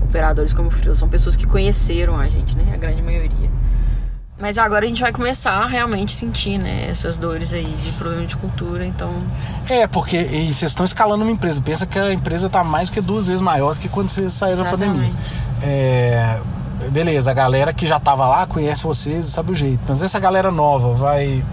operadores, 0.03 0.53
como 0.53 0.71
freela. 0.71 0.95
São 0.95 1.09
pessoas 1.09 1.37
que 1.37 1.47
conheceram 1.47 2.19
a 2.19 2.27
gente, 2.29 2.57
né? 2.57 2.73
A 2.75 2.77
grande 2.77 3.03
maioria. 3.03 3.51
Mas 4.41 4.57
agora 4.57 4.85
a 4.85 4.89
gente 4.89 5.01
vai 5.01 5.13
começar 5.13 5.53
a 5.53 5.67
realmente 5.67 6.13
sentir, 6.13 6.59
né? 6.59 6.87
Essas 6.89 7.19
dores 7.19 7.53
aí 7.53 7.65
de 7.83 7.91
problema 7.93 8.25
de 8.25 8.37
cultura, 8.37 8.87
então... 8.87 9.13
É, 9.69 9.87
porque 9.89 10.23
vocês 10.23 10.71
estão 10.71 10.85
escalando 10.85 11.25
uma 11.25 11.33
empresa. 11.33 11.61
Pensa 11.61 11.87
que 11.87 11.99
a 11.99 12.13
empresa 12.13 12.47
está 12.47 12.63
mais 12.63 12.89
do 12.89 12.95
que 12.95 13.01
duas 13.01 13.27
vezes 13.27 13.43
maior 13.43 13.75
do 13.75 13.81
que 13.81 13.89
quando 13.89 14.09
vocês 14.09 14.33
saíram 14.33 14.63
da 14.63 14.71
pandemia. 14.71 15.11
É, 15.61 16.39
beleza, 16.93 17.33
a 17.33 17.35
galera 17.35 17.73
que 17.73 17.85
já 17.85 17.99
tava 17.99 18.29
lá 18.29 18.47
conhece 18.47 18.85
vocês 18.85 19.27
e 19.27 19.31
sabe 19.31 19.51
o 19.51 19.55
jeito. 19.57 19.81
Mas 19.89 20.03
essa 20.03 20.21
galera 20.21 20.53
nova 20.53 20.95
vai 20.95 21.45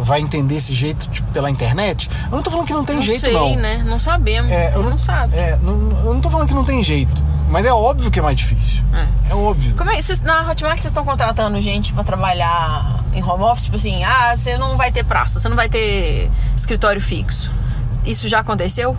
vai 0.00 0.20
entender 0.20 0.56
esse 0.56 0.74
jeito 0.74 1.08
tipo, 1.08 1.30
pela 1.32 1.48
internet? 1.48 2.10
Eu 2.24 2.32
não 2.32 2.42
tô 2.42 2.50
falando 2.50 2.66
que 2.66 2.74
não 2.74 2.84
tem 2.84 2.96
não 2.96 3.02
jeito, 3.02 3.20
sei, 3.20 3.32
não. 3.32 3.56
né? 3.56 3.82
Não 3.86 3.98
sabemos. 3.98 4.50
É, 4.50 4.72
eu 4.74 4.82
não, 4.82 4.90
não 4.90 4.98
sabe. 4.98 5.36
É, 5.36 5.58
não, 5.62 5.72
eu 6.04 6.14
não 6.14 6.20
tô 6.20 6.28
falando 6.28 6.48
que 6.48 6.54
não 6.54 6.64
tem 6.64 6.82
jeito. 6.82 7.24
Mas 7.54 7.64
é 7.66 7.72
óbvio 7.72 8.10
que 8.10 8.18
é 8.18 8.22
mais 8.22 8.36
difícil. 8.36 8.82
É. 8.92 9.30
É 9.30 9.34
óbvio. 9.36 9.76
Como 9.76 9.88
é, 9.88 10.02
vocês, 10.02 10.20
na 10.20 10.50
Hotmart 10.50 10.74
vocês 10.74 10.86
estão 10.86 11.04
contratando 11.04 11.60
gente 11.60 11.92
pra 11.92 12.02
trabalhar 12.02 13.04
em 13.12 13.22
home 13.22 13.44
office? 13.44 13.66
Tipo 13.66 13.76
assim, 13.76 14.02
ah, 14.02 14.36
você 14.36 14.58
não 14.58 14.76
vai 14.76 14.90
ter 14.90 15.04
praça, 15.04 15.38
você 15.38 15.48
não 15.48 15.54
vai 15.54 15.68
ter 15.68 16.28
escritório 16.56 17.00
fixo. 17.00 17.52
Isso 18.04 18.26
já 18.26 18.40
aconteceu? 18.40 18.96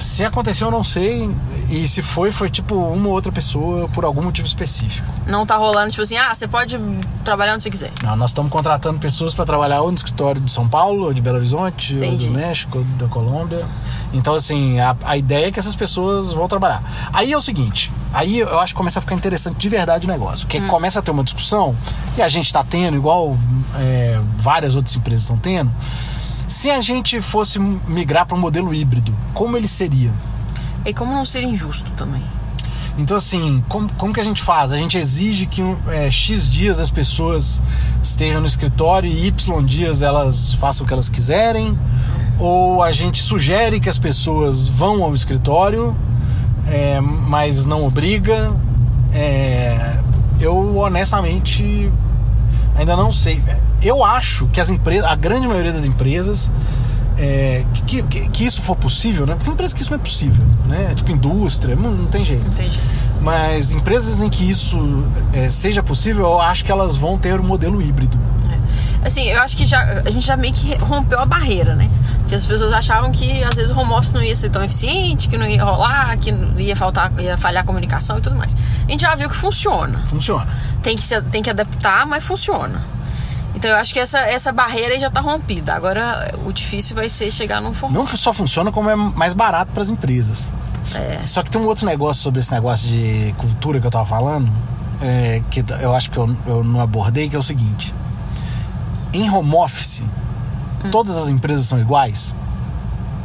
Se 0.00 0.24
aconteceu, 0.24 0.66
eu 0.66 0.72
não 0.72 0.82
sei. 0.82 1.30
E 1.70 1.86
se 1.86 2.02
foi, 2.02 2.32
foi 2.32 2.50
tipo 2.50 2.74
uma 2.74 3.06
ou 3.06 3.14
outra 3.14 3.30
pessoa 3.30 3.88
por 3.88 4.04
algum 4.04 4.22
motivo 4.22 4.48
específico. 4.48 5.06
Não 5.24 5.46
tá 5.46 5.56
rolando, 5.56 5.90
tipo 5.90 6.02
assim, 6.02 6.16
ah, 6.16 6.34
você 6.34 6.48
pode 6.48 6.76
trabalhar 7.24 7.54
onde 7.54 7.62
você 7.62 7.70
quiser. 7.70 7.92
Não, 8.02 8.16
nós 8.16 8.30
estamos 8.30 8.50
contratando 8.50 8.98
pessoas 8.98 9.32
para 9.32 9.46
trabalhar 9.46 9.80
ou 9.82 9.92
no 9.92 9.96
escritório 9.96 10.40
de 10.40 10.50
São 10.50 10.68
Paulo, 10.68 11.04
ou 11.04 11.14
de 11.14 11.22
Belo 11.22 11.36
Horizonte, 11.36 11.94
Entendi. 11.94 12.26
ou 12.26 12.32
do 12.32 12.36
México, 12.36 12.78
ou 12.78 12.84
da 12.84 13.06
Colômbia. 13.06 13.64
Então, 14.12 14.34
assim, 14.34 14.78
a, 14.78 14.96
a 15.04 15.16
ideia 15.16 15.46
é 15.46 15.50
que 15.50 15.58
essas 15.58 15.74
pessoas 15.74 16.32
vão 16.32 16.48
trabalhar. 16.48 16.82
Aí 17.12 17.32
é 17.32 17.36
o 17.36 17.40
seguinte, 17.40 17.92
aí 18.12 18.38
eu 18.38 18.60
acho 18.60 18.72
que 18.72 18.76
começa 18.76 18.98
a 18.98 19.02
ficar 19.02 19.14
interessante 19.14 19.56
de 19.56 19.68
verdade 19.68 20.06
o 20.06 20.10
negócio. 20.10 20.46
Porque 20.46 20.60
começa 20.62 21.00
a 21.00 21.02
ter 21.02 21.10
uma 21.10 21.24
discussão, 21.24 21.74
e 22.16 22.22
a 22.22 22.28
gente 22.28 22.46
está 22.46 22.62
tendo, 22.62 22.96
igual 22.96 23.36
é, 23.76 24.18
várias 24.38 24.76
outras 24.76 24.94
empresas 24.96 25.22
estão 25.22 25.38
tendo. 25.38 25.70
Se 26.48 26.70
a 26.70 26.80
gente 26.80 27.20
fosse 27.20 27.58
migrar 27.58 28.24
para 28.24 28.36
um 28.36 28.40
modelo 28.40 28.72
híbrido, 28.72 29.14
como 29.34 29.56
ele 29.56 29.68
seria? 29.68 30.14
E 30.84 30.94
como 30.94 31.12
não 31.12 31.24
ser 31.24 31.42
injusto 31.42 31.90
também? 31.92 32.22
Então, 32.98 33.16
assim, 33.16 33.62
como, 33.68 33.92
como 33.94 34.12
que 34.12 34.20
a 34.20 34.24
gente 34.24 34.42
faz? 34.42 34.72
A 34.72 34.78
gente 34.78 34.96
exige 34.96 35.46
que 35.46 35.60
é, 35.88 36.10
X 36.10 36.48
dias 36.48 36.80
as 36.80 36.88
pessoas 36.88 37.60
estejam 38.02 38.40
no 38.40 38.46
escritório 38.46 39.10
e 39.10 39.26
Y 39.26 39.64
dias 39.66 40.00
elas 40.00 40.54
façam 40.54 40.84
o 40.84 40.86
que 40.86 40.94
elas 40.94 41.08
quiserem? 41.08 41.78
Ou 42.38 42.82
a 42.82 42.92
gente 42.92 43.22
sugere 43.22 43.80
que 43.80 43.88
as 43.88 43.98
pessoas 43.98 44.68
vão 44.68 45.02
ao 45.02 45.14
escritório, 45.14 45.96
é, 46.66 47.00
mas 47.00 47.64
não 47.64 47.86
obriga? 47.86 48.54
É, 49.12 49.98
eu, 50.40 50.76
honestamente, 50.76 51.90
ainda 52.76 52.94
não 52.96 53.10
sei. 53.10 53.42
Eu 53.82 54.04
acho 54.04 54.46
que 54.48 54.60
as 54.60 54.68
empresas, 54.68 55.08
a 55.08 55.14
grande 55.14 55.48
maioria 55.48 55.72
das 55.72 55.84
empresas, 55.84 56.50
é, 57.18 57.64
que, 57.86 58.02
que, 58.02 58.28
que, 58.28 58.44
isso 58.44 58.60
for 58.60 58.76
possível, 58.76 59.26
né? 59.26 59.36
Tem 59.42 59.52
empresas 59.52 59.72
que 59.72 59.80
isso 59.80 59.90
não 59.90 59.98
é 59.98 60.02
possível, 60.02 60.44
né? 60.66 60.92
Tipo 60.94 61.12
indústria, 61.12 61.74
não, 61.74 61.90
não 61.90 62.06
tem 62.06 62.22
jeito. 62.24 62.46
Entendi. 62.46 62.78
Mas 63.20 63.70
empresas 63.70 64.20
em 64.20 64.28
que 64.28 64.48
isso 64.48 64.78
é, 65.32 65.48
seja 65.48 65.82
possível, 65.82 66.26
eu 66.26 66.40
acho 66.40 66.64
que 66.64 66.70
elas 66.70 66.96
vão 66.96 67.18
ter 67.18 67.40
um 67.40 67.42
modelo 67.42 67.80
híbrido. 67.80 68.18
Assim, 69.04 69.24
eu 69.24 69.40
acho 69.40 69.56
que 69.56 69.64
já, 69.64 70.02
a 70.04 70.10
gente 70.10 70.26
já 70.26 70.36
meio 70.36 70.52
que 70.52 70.74
rompeu 70.76 71.20
a 71.20 71.26
barreira, 71.26 71.74
né? 71.74 71.88
Porque 72.20 72.34
as 72.34 72.44
pessoas 72.44 72.72
achavam 72.72 73.12
que 73.12 73.44
às 73.44 73.56
vezes 73.56 73.70
o 73.70 73.78
home 73.78 73.92
office 73.92 74.12
não 74.12 74.22
ia 74.22 74.34
ser 74.34 74.50
tão 74.50 74.64
eficiente, 74.64 75.28
que 75.28 75.36
não 75.36 75.46
ia 75.46 75.62
rolar, 75.62 76.16
que 76.18 76.34
ia 76.58 76.74
faltar, 76.74 77.12
ia 77.20 77.36
falhar 77.36 77.62
a 77.62 77.66
comunicação 77.66 78.18
e 78.18 78.20
tudo 78.20 78.34
mais. 78.34 78.56
A 78.86 78.90
gente 78.90 79.02
já 79.02 79.14
viu 79.14 79.28
que 79.28 79.36
funciona. 79.36 80.04
Funciona. 80.08 80.48
Tem 80.82 80.96
que, 80.96 81.02
se, 81.02 81.20
tem 81.22 81.42
que 81.42 81.50
adaptar, 81.50 82.04
mas 82.06 82.24
funciona. 82.24 82.82
Então 83.54 83.70
eu 83.70 83.76
acho 83.76 83.92
que 83.92 84.00
essa, 84.00 84.18
essa 84.18 84.52
barreira 84.52 84.94
aí 84.94 85.00
já 85.00 85.06
está 85.06 85.20
rompida. 85.20 85.74
Agora 85.74 86.34
o 86.44 86.52
difícil 86.52 86.94
vai 86.94 87.08
ser 87.08 87.30
chegar 87.30 87.60
num 87.60 87.72
formato. 87.72 88.00
Não 88.00 88.06
só 88.16 88.32
funciona, 88.32 88.72
como 88.72 88.90
é 88.90 88.96
mais 88.96 89.32
barato 89.32 89.72
para 89.72 89.82
as 89.82 89.88
empresas. 89.88 90.52
É. 90.94 91.24
Só 91.24 91.42
que 91.42 91.50
tem 91.50 91.60
um 91.60 91.66
outro 91.66 91.86
negócio 91.86 92.22
sobre 92.22 92.40
esse 92.40 92.52
negócio 92.52 92.88
de 92.88 93.34
cultura 93.38 93.80
que 93.80 93.86
eu 93.86 93.90
tava 93.90 94.04
falando, 94.04 94.50
é, 95.00 95.42
que 95.50 95.64
eu 95.80 95.94
acho 95.94 96.10
que 96.10 96.18
eu, 96.18 96.36
eu 96.46 96.62
não 96.62 96.80
abordei, 96.80 97.28
que 97.28 97.36
é 97.36 97.38
o 97.38 97.42
seguinte. 97.42 97.94
Em 99.16 99.30
home 99.30 99.54
office, 99.54 100.02
hum. 100.84 100.90
todas 100.90 101.16
as 101.16 101.30
empresas 101.30 101.64
são 101.66 101.78
iguais? 101.80 102.36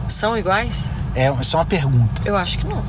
São 0.07 0.37
iguais? 0.37 0.85
É, 1.13 1.29
isso 1.41 1.57
é 1.57 1.59
uma 1.59 1.65
pergunta. 1.65 2.21
Eu 2.23 2.37
acho 2.37 2.57
que 2.59 2.65
não. 2.65 2.81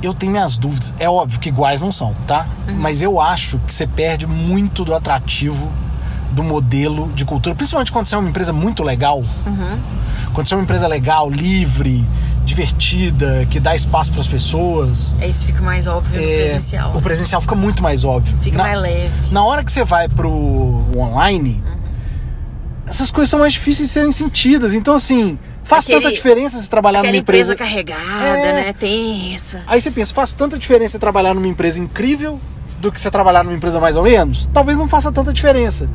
Eu 0.00 0.14
tenho 0.14 0.30
minhas 0.30 0.56
dúvidas. 0.56 0.94
É 1.00 1.10
óbvio 1.10 1.40
que 1.40 1.48
iguais 1.48 1.80
não 1.80 1.90
são, 1.90 2.14
tá? 2.28 2.46
Uhum. 2.68 2.76
Mas 2.76 3.02
eu 3.02 3.20
acho 3.20 3.58
que 3.66 3.74
você 3.74 3.88
perde 3.88 4.24
muito 4.24 4.84
do 4.84 4.94
atrativo 4.94 5.68
do 6.30 6.44
modelo 6.44 7.08
de 7.12 7.24
cultura, 7.24 7.56
principalmente 7.56 7.90
quando 7.90 8.06
você 8.06 8.14
é 8.14 8.18
uma 8.18 8.28
empresa 8.28 8.52
muito 8.52 8.84
legal. 8.84 9.18
Uhum. 9.44 9.80
Quando 10.32 10.46
você 10.46 10.54
é 10.54 10.56
uma 10.58 10.62
empresa 10.62 10.86
legal, 10.86 11.28
livre, 11.28 12.06
divertida, 12.44 13.48
que 13.50 13.58
dá 13.58 13.74
espaço 13.74 14.12
para 14.12 14.20
as 14.20 14.28
pessoas. 14.28 15.16
É 15.20 15.26
isso 15.26 15.44
fica 15.44 15.60
mais 15.60 15.88
óbvio 15.88 16.20
é, 16.20 16.22
no 16.22 16.42
presencial. 16.42 16.96
O 16.96 17.02
presencial 17.02 17.40
fica 17.40 17.56
muito 17.56 17.82
mais 17.82 18.04
óbvio. 18.04 18.38
Fica 18.38 18.58
na, 18.58 18.62
mais 18.62 18.80
leve. 18.80 19.32
Na 19.32 19.42
hora 19.42 19.64
que 19.64 19.72
você 19.72 19.82
vai 19.82 20.08
pro 20.08 20.30
online, 20.96 21.60
uhum. 21.66 21.79
Essas 22.90 23.10
coisas 23.10 23.30
são 23.30 23.38
mais 23.38 23.52
difíceis 23.52 23.88
de 23.88 23.94
serem 23.94 24.12
sentidas. 24.12 24.74
Então, 24.74 24.94
assim, 24.94 25.38
faz 25.62 25.84
aquele, 25.84 26.02
tanta 26.02 26.12
diferença 26.12 26.58
se 26.58 26.68
trabalhar 26.68 27.04
numa 27.04 27.16
empresa. 27.16 27.52
empresa 27.52 27.56
carregada, 27.56 28.38
é. 28.38 28.52
né? 28.64 28.72
Tensa. 28.72 29.62
Aí 29.66 29.80
você 29.80 29.92
pensa, 29.92 30.12
faz 30.12 30.34
tanta 30.34 30.58
diferença 30.58 30.98
trabalhar 30.98 31.32
numa 31.32 31.46
empresa 31.46 31.80
incrível 31.80 32.40
do 32.80 32.90
que 32.90 33.00
você 33.00 33.10
trabalhar 33.10 33.44
numa 33.44 33.54
empresa 33.54 33.78
mais 33.78 33.94
ou 33.94 34.02
menos, 34.02 34.48
talvez 34.52 34.76
não 34.76 34.88
faça 34.88 35.12
tanta 35.12 35.32
diferença. 35.32 35.88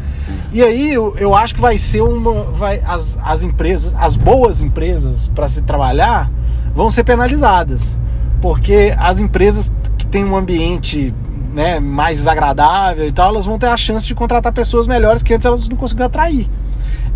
E 0.53 0.63
aí 0.63 0.93
eu, 0.93 1.15
eu 1.17 1.35
acho 1.35 1.55
que 1.55 1.61
vai 1.61 1.77
ser 1.77 2.01
uma. 2.01 2.45
Vai, 2.45 2.81
as, 2.85 3.19
as 3.23 3.43
empresas, 3.43 3.93
as 3.97 4.15
boas 4.15 4.61
empresas 4.61 5.27
para 5.27 5.49
se 5.49 5.63
trabalhar, 5.63 6.31
vão 6.73 6.89
ser 6.89 7.03
penalizadas. 7.03 7.99
Porque 8.41 8.95
as 8.97 9.19
empresas 9.19 9.71
que 9.97 10.07
têm 10.07 10.23
um 10.23 10.35
ambiente 10.35 11.13
né, 11.53 11.79
mais 11.79 12.17
desagradável 12.17 13.07
e 13.07 13.11
tal, 13.11 13.29
elas 13.29 13.45
vão 13.45 13.57
ter 13.57 13.67
a 13.67 13.77
chance 13.77 14.05
de 14.05 14.13
contratar 14.13 14.53
pessoas 14.53 14.87
melhores 14.87 15.23
que 15.23 15.33
antes 15.33 15.45
elas 15.45 15.67
não 15.67 15.75
conseguiam 15.75 16.05
atrair. 16.05 16.47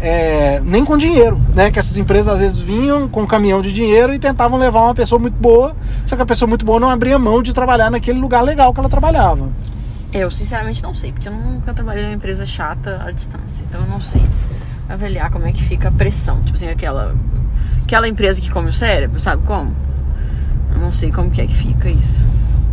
É, 0.01 0.61
nem 0.63 0.85
com 0.85 0.97
dinheiro, 0.97 1.39
né? 1.53 1.71
Que 1.71 1.79
essas 1.79 1.97
empresas 1.97 2.35
às 2.35 2.39
vezes 2.39 2.61
vinham 2.61 3.07
com 3.09 3.23
um 3.23 3.27
caminhão 3.27 3.61
de 3.61 3.73
dinheiro 3.73 4.13
e 4.13 4.19
tentavam 4.19 4.57
levar 4.57 4.83
uma 4.83 4.95
pessoa 4.95 5.19
muito 5.19 5.35
boa, 5.35 5.75
só 6.05 6.15
que 6.15 6.21
a 6.21 6.25
pessoa 6.25 6.47
muito 6.47 6.65
boa 6.65 6.79
não 6.79 6.89
abria 6.89 7.19
mão 7.19 7.43
de 7.43 7.53
trabalhar 7.53 7.91
naquele 7.91 8.19
lugar 8.19 8.41
legal 8.41 8.73
que 8.73 8.79
ela 8.79 8.89
trabalhava. 8.89 9.49
Eu 10.13 10.31
sinceramente 10.31 10.81
não 10.81 10.93
sei, 10.93 11.11
porque 11.11 11.27
eu 11.27 11.33
nunca 11.33 11.73
trabalhei 11.73 12.03
numa 12.03 12.15
empresa 12.15 12.45
chata 12.45 13.01
à 13.05 13.11
distância, 13.11 13.63
então 13.67 13.81
eu 13.81 13.87
não 13.87 14.01
sei 14.01 14.23
avaliar 14.87 15.29
como 15.29 15.45
é 15.45 15.51
que 15.51 15.61
fica 15.61 15.89
a 15.89 15.91
pressão, 15.91 16.41
tipo 16.41 16.57
assim, 16.57 16.67
aquela 16.67 17.13
aquela 17.83 18.07
empresa 18.07 18.41
que 18.41 18.49
come 18.49 18.69
o 18.69 18.73
cérebro, 18.73 19.19
sabe 19.19 19.43
como? 19.45 19.71
Eu 20.71 20.79
não 20.79 20.91
sei 20.91 21.11
como 21.11 21.29
que 21.29 21.41
é 21.41 21.45
que 21.45 21.53
fica 21.53 21.89
isso. 21.89 22.27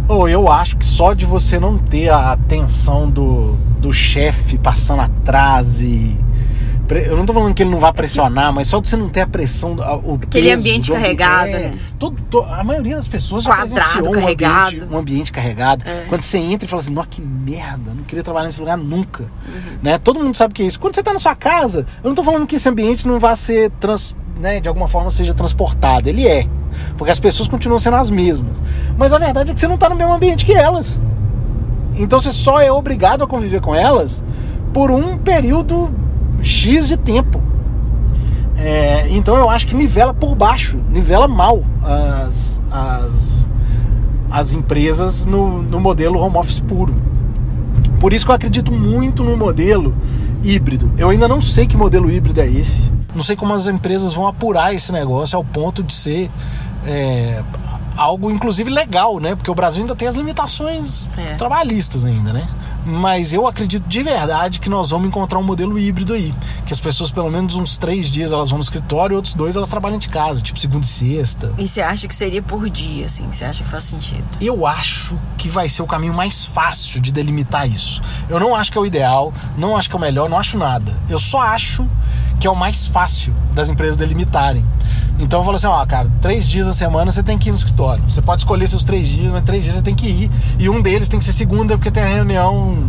Ou 0.08 0.22
oh, 0.22 0.28
eu 0.28 0.50
acho 0.50 0.76
que 0.76 0.86
só 0.86 1.12
de 1.14 1.26
você 1.26 1.58
não 1.58 1.76
ter 1.76 2.08
a 2.10 2.32
atenção 2.32 3.10
do, 3.10 3.54
do 3.80 3.92
chefe 3.92 4.56
passando 4.56 5.02
atrás 5.02 5.80
e 5.80 6.16
eu 6.88 7.16
não 7.16 7.26
tô 7.26 7.32
falando 7.32 7.54
que 7.54 7.62
ele 7.62 7.70
não 7.70 7.80
vai 7.80 7.92
pressionar, 7.92 8.52
mas 8.52 8.68
só 8.68 8.80
de 8.80 8.88
você 8.88 8.96
não 8.96 9.08
ter 9.08 9.22
a 9.22 9.26
pressão, 9.26 9.76
o 10.04 10.14
Aquele 10.14 10.48
peso, 10.48 10.60
ambiente 10.60 10.92
carregado, 10.92 11.48
é, 11.48 11.58
né? 11.58 11.78
todo, 11.98 12.16
todo, 12.30 12.52
a 12.52 12.62
maioria 12.62 12.96
das 12.96 13.08
pessoas 13.08 13.44
já 13.44 13.50
Quadrado, 13.50 13.74
presenciou 13.74 14.08
um 14.08 14.12
carregado. 14.12 14.68
ambiente, 14.68 14.92
um 14.92 14.96
ambiente 14.96 15.32
carregado. 15.32 15.84
É. 15.86 16.04
Quando 16.08 16.22
você 16.22 16.38
entra 16.38 16.64
e 16.64 16.68
fala 16.68 16.82
assim, 16.82 16.92
nossa, 16.92 17.08
que 17.08 17.20
merda, 17.20 17.92
não 17.94 18.04
queria 18.04 18.22
trabalhar 18.22 18.46
nesse 18.46 18.60
lugar 18.60 18.76
nunca. 18.76 19.24
Uhum. 19.24 19.78
Né? 19.82 19.98
Todo 19.98 20.20
mundo 20.20 20.36
sabe 20.36 20.52
o 20.52 20.54
que 20.54 20.62
é 20.62 20.66
isso. 20.66 20.78
Quando 20.78 20.94
você 20.94 21.02
tá 21.02 21.12
na 21.12 21.18
sua 21.18 21.34
casa, 21.34 21.86
eu 22.04 22.08
não 22.08 22.14
tô 22.14 22.22
falando 22.22 22.46
que 22.46 22.56
esse 22.56 22.68
ambiente 22.68 23.08
não 23.08 23.18
vai 23.18 23.34
ser, 23.34 23.70
trans, 23.80 24.14
né, 24.38 24.60
de 24.60 24.68
alguma 24.68 24.86
forma, 24.86 25.10
seja 25.10 25.34
transportado. 25.34 26.08
Ele 26.08 26.28
é. 26.28 26.46
Porque 26.96 27.10
as 27.10 27.18
pessoas 27.18 27.48
continuam 27.48 27.78
sendo 27.78 27.96
as 27.96 28.10
mesmas. 28.10 28.62
Mas 28.96 29.12
a 29.12 29.18
verdade 29.18 29.50
é 29.50 29.54
que 29.54 29.58
você 29.58 29.66
não 29.66 29.78
tá 29.78 29.88
no 29.88 29.96
mesmo 29.96 30.12
ambiente 30.12 30.44
que 30.44 30.52
elas. 30.52 31.00
Então 31.96 32.20
você 32.20 32.32
só 32.32 32.60
é 32.60 32.70
obrigado 32.70 33.24
a 33.24 33.26
conviver 33.26 33.60
com 33.60 33.74
elas 33.74 34.22
por 34.72 34.90
um 34.90 35.16
período 35.16 35.90
X 36.42 36.88
de 36.88 36.96
tempo. 36.96 37.42
É, 38.56 39.06
então 39.10 39.36
eu 39.36 39.50
acho 39.50 39.66
que 39.66 39.76
nivela 39.76 40.14
por 40.14 40.34
baixo, 40.34 40.78
nivela 40.90 41.28
mal 41.28 41.62
as, 41.82 42.62
as, 42.70 43.48
as 44.30 44.52
empresas 44.54 45.26
no, 45.26 45.62
no 45.62 45.78
modelo 45.78 46.18
home 46.18 46.36
office 46.38 46.60
puro. 46.60 46.94
Por 48.00 48.12
isso 48.12 48.24
que 48.24 48.30
eu 48.30 48.34
acredito 48.34 48.72
muito 48.72 49.22
no 49.22 49.36
modelo 49.36 49.94
híbrido. 50.42 50.90
Eu 50.96 51.10
ainda 51.10 51.28
não 51.28 51.40
sei 51.40 51.66
que 51.66 51.76
modelo 51.76 52.10
híbrido 52.10 52.40
é 52.40 52.46
esse. 52.48 52.92
Não 53.14 53.22
sei 53.22 53.36
como 53.36 53.52
as 53.54 53.66
empresas 53.66 54.12
vão 54.12 54.26
apurar 54.26 54.74
esse 54.74 54.92
negócio 54.92 55.36
ao 55.36 55.44
ponto 55.44 55.82
de 55.82 55.94
ser 55.94 56.30
é, 56.86 57.42
algo, 57.96 58.30
inclusive, 58.30 58.70
legal, 58.70 59.18
né? 59.18 59.34
Porque 59.34 59.50
o 59.50 59.54
Brasil 59.54 59.82
ainda 59.82 59.96
tem 59.96 60.06
as 60.06 60.14
limitações 60.14 61.08
É. 61.16 61.34
trabalhistas 61.34 62.04
ainda, 62.04 62.32
né? 62.32 62.46
Mas 62.88 63.32
eu 63.32 63.48
acredito 63.48 63.88
de 63.88 64.00
verdade 64.00 64.60
que 64.60 64.70
nós 64.70 64.90
vamos 64.90 65.08
encontrar 65.08 65.40
um 65.40 65.42
modelo 65.42 65.76
híbrido 65.76 66.14
aí. 66.14 66.32
Que 66.64 66.72
as 66.72 66.78
pessoas, 66.78 67.10
pelo 67.10 67.28
menos 67.28 67.56
uns 67.56 67.76
três 67.76 68.08
dias, 68.08 68.30
elas 68.30 68.48
vão 68.48 68.58
no 68.58 68.62
escritório 68.62 69.14
e 69.14 69.16
outros 69.16 69.34
dois 69.34 69.56
elas 69.56 69.68
trabalham 69.68 69.98
de 69.98 70.08
casa, 70.08 70.40
tipo 70.40 70.56
segunda 70.60 70.84
e 70.84 70.88
sexta. 70.88 71.52
E 71.58 71.66
você 71.66 71.82
acha 71.82 72.06
que 72.06 72.14
seria 72.14 72.40
por 72.40 72.70
dia, 72.70 73.06
assim? 73.06 73.26
Você 73.30 73.44
acha 73.44 73.64
que 73.64 73.68
faz 73.68 73.82
sentido? 73.82 74.24
Eu 74.40 74.64
acho 74.64 75.18
que 75.36 75.48
vai 75.48 75.68
ser 75.68 75.82
o 75.82 75.86
caminho 75.86 76.14
mais 76.14 76.44
fácil 76.44 77.00
de 77.00 77.12
delimitar 77.12 77.68
isso. 77.68 78.00
Eu 78.28 78.38
não 78.38 78.54
acho 78.54 78.70
que 78.70 78.78
é 78.78 78.80
o 78.80 78.86
ideal, 78.86 79.34
não 79.58 79.76
acho 79.76 79.90
que 79.90 79.96
é 79.96 79.98
o 79.98 80.00
melhor, 80.00 80.30
não 80.30 80.38
acho 80.38 80.56
nada. 80.56 80.96
Eu 81.08 81.18
só 81.18 81.40
acho 81.40 81.84
que 82.38 82.46
é 82.46 82.50
o 82.50 82.56
mais 82.56 82.86
fácil 82.86 83.34
das 83.54 83.68
empresas 83.68 83.96
delimitarem. 83.96 84.64
Então 85.18 85.40
eu 85.40 85.44
falo 85.44 85.56
assim, 85.56 85.66
ó, 85.66 85.86
cara, 85.86 86.08
três 86.20 86.46
dias 86.46 86.66
a 86.66 86.74
semana 86.74 87.10
você 87.10 87.22
tem 87.22 87.38
que 87.38 87.48
ir 87.48 87.52
no 87.52 87.58
escritório. 87.58 88.02
Você 88.08 88.20
pode 88.20 88.42
escolher 88.42 88.66
seus 88.66 88.84
três 88.84 89.08
dias, 89.08 89.32
mas 89.32 89.42
três 89.44 89.64
dias 89.64 89.76
você 89.76 89.82
tem 89.82 89.94
que 89.94 90.06
ir. 90.06 90.30
E 90.58 90.68
um 90.68 90.82
deles 90.82 91.08
tem 91.08 91.18
que 91.18 91.24
ser 91.24 91.32
segunda, 91.32 91.76
porque 91.76 91.90
tem 91.90 92.02
a 92.02 92.06
reunião 92.06 92.84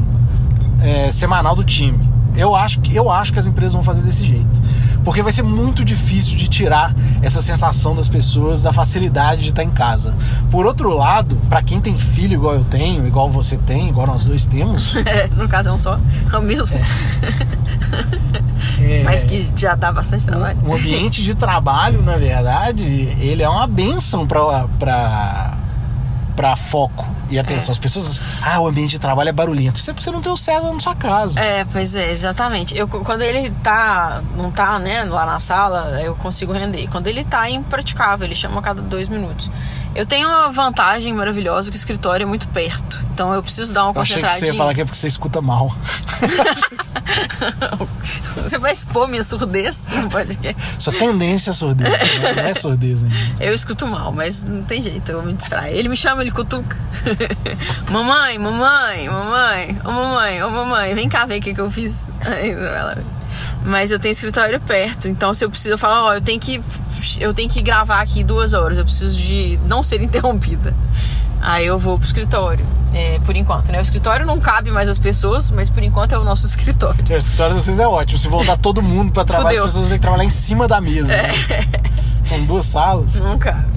é, 0.81 1.09
semanal 1.09 1.55
do 1.55 1.63
time. 1.63 2.07
Eu 2.35 2.53
acho, 2.53 2.79
eu 2.91 3.09
acho 3.09 3.33
que 3.33 3.39
as 3.39 3.47
empresas 3.47 3.73
vão 3.73 3.83
fazer 3.83 4.01
desse 4.01 4.25
jeito. 4.25 4.61
Porque 5.07 5.23
vai 5.23 5.31
ser 5.31 5.43
muito 5.43 5.85
difícil 5.85 6.35
de 6.35 6.49
tirar 6.49 6.93
essa 7.21 7.41
sensação 7.41 7.95
das 7.95 8.09
pessoas 8.09 8.61
da 8.61 8.73
facilidade 8.73 9.41
de 9.41 9.49
estar 9.51 9.63
em 9.63 9.71
casa. 9.71 10.13
Por 10.51 10.65
outro 10.65 10.93
lado, 10.93 11.37
para 11.49 11.61
quem 11.61 11.79
tem 11.79 11.97
filho 11.97 12.33
igual 12.33 12.55
eu 12.55 12.65
tenho, 12.65 13.07
igual 13.07 13.29
você 13.29 13.55
tem, 13.55 13.87
igual 13.87 14.05
nós 14.05 14.25
dois 14.25 14.45
temos, 14.45 14.95
no 15.37 15.47
caso 15.47 15.69
é 15.69 15.71
um 15.71 15.79
só, 15.79 15.97
é 16.29 16.37
o 16.37 16.41
mesmo. 16.41 16.77
é, 18.81 19.03
Mas 19.07 19.23
que 19.23 19.49
já 19.55 19.75
dá 19.75 19.93
bastante 19.93 20.25
trabalho. 20.25 20.59
o 20.61 20.73
ambiente 20.73 21.23
de 21.23 21.33
trabalho, 21.33 22.01
na 22.01 22.17
verdade, 22.17 22.85
ele 23.17 23.41
é 23.41 23.47
uma 23.47 23.65
benção 23.65 24.27
para 24.27 24.67
para 26.35 26.55
foco 26.57 27.16
e 27.29 27.39
atenção. 27.39 27.71
As 27.71 27.79
pessoas, 27.79 28.41
ah, 28.43 28.59
o 28.59 28.67
ambiente 28.67 28.91
de 28.91 28.99
trabalho 28.99 29.29
é 29.29 29.31
barulhento. 29.31 29.79
É 29.81 29.93
porque 29.93 30.03
você 30.03 30.11
não 30.11 30.21
tem 30.21 30.31
o 30.31 30.37
César 30.37 30.71
na 30.71 30.79
sua 30.79 30.95
casa. 30.95 31.39
É, 31.39 31.65
pois 31.65 31.95
é, 31.95 32.11
exatamente. 32.11 32.77
Eu, 32.77 32.87
quando 32.87 33.21
ele 33.21 33.51
tá, 33.63 34.23
não 34.35 34.51
tá, 34.51 34.79
né, 34.79 35.03
lá 35.03 35.25
na 35.25 35.39
sala, 35.39 36.01
eu 36.01 36.15
consigo 36.15 36.53
render. 36.53 36.87
Quando 36.87 37.07
ele 37.07 37.23
tá, 37.23 37.47
é 37.47 37.51
impraticável, 37.51 38.25
ele 38.25 38.35
chama 38.35 38.59
a 38.59 38.63
cada 38.63 38.81
dois 38.81 39.07
minutos. 39.07 39.49
Eu 39.97 40.05
tenho 40.05 40.29
uma 40.29 40.49
vantagem 40.51 41.11
maravilhosa 41.11 41.71
que 41.71 41.75
o 41.75 41.79
escritório 41.79 42.23
é 42.23 42.27
muito 42.27 42.47
perto. 42.49 43.03
Então 43.11 43.33
eu 43.33 43.41
preciso 43.41 43.73
dar 43.73 43.85
uma 43.85 43.93
Eu 43.95 44.01
achei 44.01 44.17
que 44.17 44.21
você 44.21 44.27
concentradinha. 44.27 44.53
ia 44.53 44.57
falar 44.59 44.73
que 44.75 44.81
é 44.81 44.85
porque 44.85 44.97
você 44.97 45.07
escuta 45.07 45.41
mal. 45.41 45.75
Você 48.43 48.57
vai 48.59 48.73
expor 48.73 49.07
minha 49.07 49.23
surdez 49.23 49.89
no 49.89 50.09
podcast. 50.09 50.61
Sua 50.81 50.93
tendência 50.93 51.49
é 51.49 51.53
surdez, 51.53 51.89
né? 51.89 52.33
não 52.35 52.43
é 52.43 52.53
surdez 52.53 53.03
ainda. 53.03 53.43
Eu 53.43 53.53
escuto 53.53 53.87
mal, 53.87 54.11
mas 54.11 54.43
não 54.43 54.61
tem 54.63 54.81
jeito, 54.81 55.11
eu 55.11 55.23
me 55.23 55.33
distraio. 55.33 55.73
Ele 55.75 55.89
me 55.89 55.95
chama, 55.97 56.21
ele 56.21 56.31
cutuca. 56.31 56.77
mamãe, 57.89 58.37
mamãe, 58.37 59.09
mamãe, 59.09 59.79
ô 59.83 59.91
mamãe, 59.91 60.43
ô 60.43 60.49
mamãe, 60.49 60.93
vem 60.95 61.09
cá 61.09 61.25
ver 61.25 61.39
o 61.39 61.41
que, 61.41 61.53
que 61.53 61.61
eu 61.61 61.71
fiz. 61.71 62.07
Aí 62.25 62.51
ela- 62.51 62.97
Mas 63.67 63.91
eu 63.91 63.99
tenho 63.99 64.13
escritório 64.13 64.61
perto, 64.61 65.09
então 65.09 65.33
se 65.33 65.43
eu 65.43 65.49
preciso, 65.49 65.73
eu 65.73 65.77
falo, 65.77 66.07
ó, 66.07 66.13
eu 66.13 66.21
tenho 66.21 66.39
que 66.39 66.61
eu 67.19 67.33
tenho 67.33 67.49
que 67.49 67.61
gravar 67.61 67.99
aqui 67.99 68.23
duas 68.23 68.53
horas, 68.53 68.77
eu 68.77 68.85
preciso 68.85 69.19
de 69.21 69.59
não 69.67 69.83
ser 69.83 69.99
interrompida. 70.01 70.73
Aí 71.41 71.65
eu 71.65 71.77
vou 71.77 71.97
pro 71.99 72.07
escritório, 72.07 72.65
é, 72.93 73.19
por 73.25 73.35
enquanto, 73.35 73.69
né? 73.71 73.79
O 73.79 73.81
escritório 73.81 74.25
não 74.25 74.39
cabe 74.39 74.71
mais 74.71 74.89
as 74.89 74.97
pessoas, 74.97 75.51
mas 75.51 75.69
por 75.69 75.83
enquanto 75.83 76.13
é 76.13 76.17
o 76.17 76.23
nosso 76.23 76.45
escritório. 76.47 77.03
O 77.09 77.13
escritório 77.13 77.55
de 77.55 77.61
vocês 77.61 77.77
é 77.77 77.85
ótimo. 77.85 78.17
Se 78.17 78.29
voltar 78.29 78.55
todo 78.57 78.81
mundo 78.81 79.11
pra 79.11 79.25
trabalhar, 79.25 79.49
Fudeu. 79.49 79.63
as 79.65 79.71
pessoas 79.71 79.89
têm 79.89 79.97
que 79.97 80.01
trabalhar 80.01 80.23
em 80.23 80.29
cima 80.29 80.65
da 80.65 80.79
mesa. 80.79 81.07
né? 81.07 81.29
São 82.23 82.43
duas 82.45 82.65
salas. 82.65 83.15
Não 83.15 83.37
cabe. 83.37 83.67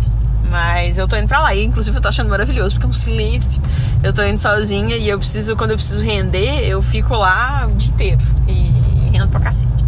Mas 0.48 0.98
eu 0.98 1.06
tô 1.06 1.16
indo 1.16 1.28
pra 1.28 1.40
lá. 1.42 1.54
E 1.54 1.64
inclusive 1.64 1.96
eu 1.96 2.00
tô 2.00 2.08
achando 2.08 2.30
maravilhoso, 2.30 2.74
porque 2.76 2.86
é 2.86 2.88
um 2.88 2.92
silêncio. 2.92 3.60
Eu 4.02 4.12
tô 4.12 4.22
indo 4.24 4.38
sozinha 4.38 4.96
e 4.96 5.08
eu 5.08 5.18
preciso, 5.18 5.54
quando 5.56 5.72
eu 5.72 5.76
preciso 5.76 6.02
render, 6.02 6.64
eu 6.66 6.80
fico 6.80 7.14
lá 7.14 7.68
o 7.70 7.74
dia 7.74 7.90
inteiro. 7.90 8.20
E 8.48 8.72
rendo 9.12 9.28
pra 9.28 9.40
cacete. 9.40 9.84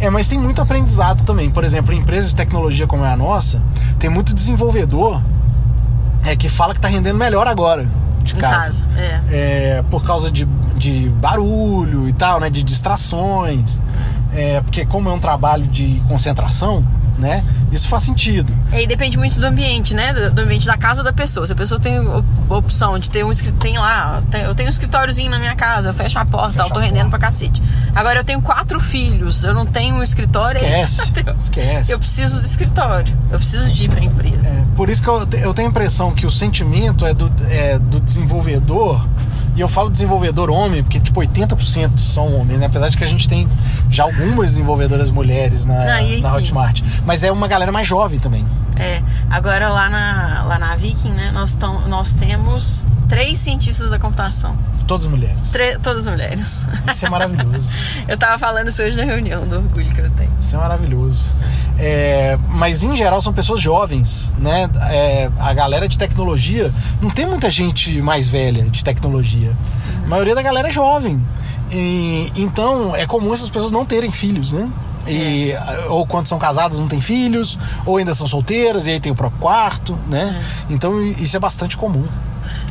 É, 0.00 0.08
mas 0.10 0.28
tem 0.28 0.38
muito 0.38 0.62
aprendizado 0.62 1.24
também. 1.24 1.50
Por 1.50 1.64
exemplo, 1.64 1.92
em 1.92 1.98
empresas 1.98 2.30
de 2.30 2.36
tecnologia 2.36 2.86
como 2.86 3.04
é 3.04 3.12
a 3.12 3.16
nossa, 3.16 3.60
tem 3.98 4.08
muito 4.08 4.32
desenvolvedor 4.32 5.20
é, 6.24 6.36
que 6.36 6.48
fala 6.48 6.72
que 6.74 6.80
tá 6.80 6.88
rendendo 6.88 7.18
melhor 7.18 7.48
agora 7.48 7.88
de 8.22 8.34
Em 8.34 8.38
casa. 8.38 8.84
casa. 8.84 8.86
É. 8.96 9.20
É, 9.78 9.84
por 9.90 10.04
causa 10.04 10.30
de, 10.30 10.44
de 10.76 11.08
barulho 11.08 12.08
e 12.08 12.12
tal, 12.12 12.38
né? 12.38 12.48
De 12.48 12.62
distrações. 12.62 13.82
É, 14.32 14.60
porque 14.60 14.84
como 14.86 15.08
é 15.08 15.12
um 15.12 15.18
trabalho 15.18 15.66
de 15.66 16.00
concentração, 16.06 16.84
né? 17.18 17.44
Isso 17.72 17.88
faz 17.88 18.04
sentido. 18.04 18.52
E 18.72 18.76
aí 18.76 18.86
depende 18.86 19.18
muito 19.18 19.38
do 19.38 19.46
ambiente, 19.46 19.92
né? 19.94 20.12
Do 20.12 20.40
ambiente 20.40 20.66
da 20.66 20.76
casa 20.76 21.02
da 21.02 21.12
pessoa. 21.12 21.44
Se 21.46 21.52
a 21.52 21.56
pessoa 21.56 21.78
tem 21.80 21.98
op- 22.00 22.24
opção 22.48 22.98
de 22.98 23.10
ter 23.10 23.24
um 23.24 23.32
escritório. 23.32 23.58
Tem 23.60 23.78
lá, 23.78 24.22
tem- 24.30 24.42
eu 24.42 24.54
tenho 24.54 24.68
um 24.68 24.70
escritóriozinho 24.70 25.30
na 25.30 25.38
minha 25.38 25.54
casa, 25.56 25.90
eu 25.90 25.94
fecho 25.94 26.18
a 26.18 26.24
porta, 26.24 26.52
Fecha 26.52 26.68
eu 26.68 26.70
tô 26.72 26.80
rendendo 26.80 27.10
porta. 27.10 27.18
pra 27.18 27.28
cacete. 27.28 27.60
Agora 27.94 28.20
eu 28.20 28.24
tenho 28.24 28.40
quatro 28.40 28.78
filhos, 28.80 29.42
eu 29.44 29.52
não 29.52 29.66
tenho 29.66 29.96
um 29.96 30.02
escritório. 30.02 30.60
aí- 30.60 30.82
Esquece. 30.82 31.12
Esquece. 31.36 31.92
Eu 31.92 31.98
preciso 31.98 32.38
do 32.40 32.46
escritório. 32.46 33.16
Eu 33.30 33.38
preciso 33.38 33.68
de 33.70 33.84
ir 33.84 33.88
pra 33.88 34.00
empresa. 34.02 34.48
É, 34.48 34.64
por 34.76 34.88
isso 34.88 35.02
que 35.02 35.08
eu, 35.08 35.20
eu 35.40 35.52
tenho 35.54 35.68
a 35.68 35.70
impressão 35.70 36.14
que 36.14 36.24
o 36.26 36.30
sentimento 36.30 37.04
é 37.04 37.12
do, 37.12 37.30
é 37.50 37.78
do 37.78 37.98
desenvolvedor, 38.00 39.04
e 39.58 39.60
eu 39.60 39.66
falo 39.66 39.90
desenvolvedor 39.90 40.50
homem, 40.50 40.84
porque 40.84 41.00
tipo 41.00 41.20
80% 41.20 41.98
são 41.98 42.32
homens, 42.40 42.60
né? 42.60 42.66
Apesar 42.66 42.88
de 42.90 42.96
que 42.96 43.02
a 43.02 43.06
gente 43.08 43.28
tem 43.28 43.48
já 43.90 44.04
algumas 44.04 44.50
desenvolvedoras 44.50 45.10
mulheres 45.10 45.66
na, 45.66 45.96
Ah, 45.96 46.00
na. 46.20 46.32
Hotmart. 46.36 46.80
Mas 47.04 47.24
é 47.24 47.32
uma 47.32 47.48
galera 47.48 47.72
mais 47.72 47.84
jovem 47.84 48.20
também. 48.20 48.46
É, 48.78 49.02
agora 49.28 49.68
lá 49.70 49.88
na, 49.88 50.44
lá 50.44 50.58
na 50.58 50.76
Viking, 50.76 51.10
né, 51.10 51.30
nós, 51.32 51.54
tão, 51.54 51.88
nós 51.88 52.14
temos 52.14 52.86
três 53.08 53.40
cientistas 53.40 53.90
da 53.90 53.98
computação. 53.98 54.56
Todas 54.86 55.06
mulheres. 55.06 55.50
Tre- 55.50 55.78
todas 55.78 56.06
mulheres. 56.06 56.66
Isso 56.92 57.04
é 57.06 57.10
maravilhoso. 57.10 57.64
eu 58.06 58.16
tava 58.16 58.38
falando 58.38 58.68
isso 58.68 58.82
hoje 58.82 58.96
na 58.96 59.04
reunião, 59.04 59.46
do 59.46 59.56
orgulho 59.56 59.90
que 59.92 60.00
eu 60.00 60.10
tenho. 60.10 60.30
Isso 60.40 60.54
é 60.54 60.58
maravilhoso. 60.58 61.34
É, 61.78 62.38
mas 62.48 62.82
em 62.82 62.94
geral 62.96 63.20
são 63.20 63.32
pessoas 63.32 63.60
jovens, 63.60 64.34
né? 64.38 64.68
É, 64.90 65.30
a 65.38 65.52
galera 65.52 65.88
de 65.88 65.98
tecnologia 65.98 66.72
não 67.02 67.10
tem 67.10 67.26
muita 67.26 67.50
gente 67.50 68.00
mais 68.00 68.28
velha 68.28 68.64
de 68.70 68.82
tecnologia. 68.82 69.52
A 70.04 70.08
maioria 70.08 70.34
da 70.34 70.42
galera 70.42 70.68
é 70.68 70.72
jovem. 70.72 71.20
E, 71.70 72.32
então 72.36 72.96
é 72.96 73.06
comum 73.06 73.34
essas 73.34 73.50
pessoas 73.50 73.70
não 73.70 73.84
terem 73.84 74.10
filhos, 74.10 74.52
né? 74.52 74.70
E, 75.08 75.52
Ou 75.88 76.06
quando 76.06 76.26
são 76.26 76.38
casadas 76.38 76.78
não 76.78 76.88
têm 76.88 77.00
filhos, 77.00 77.58
ou 77.86 77.96
ainda 77.96 78.14
são 78.14 78.26
solteiras 78.26 78.86
e 78.86 78.90
aí 78.90 79.00
tem 79.00 79.10
o 79.12 79.14
próprio 79.14 79.40
quarto, 79.40 79.98
né? 80.08 80.42
Então 80.68 81.02
isso 81.02 81.36
é 81.36 81.40
bastante 81.40 81.76
comum. 81.76 82.06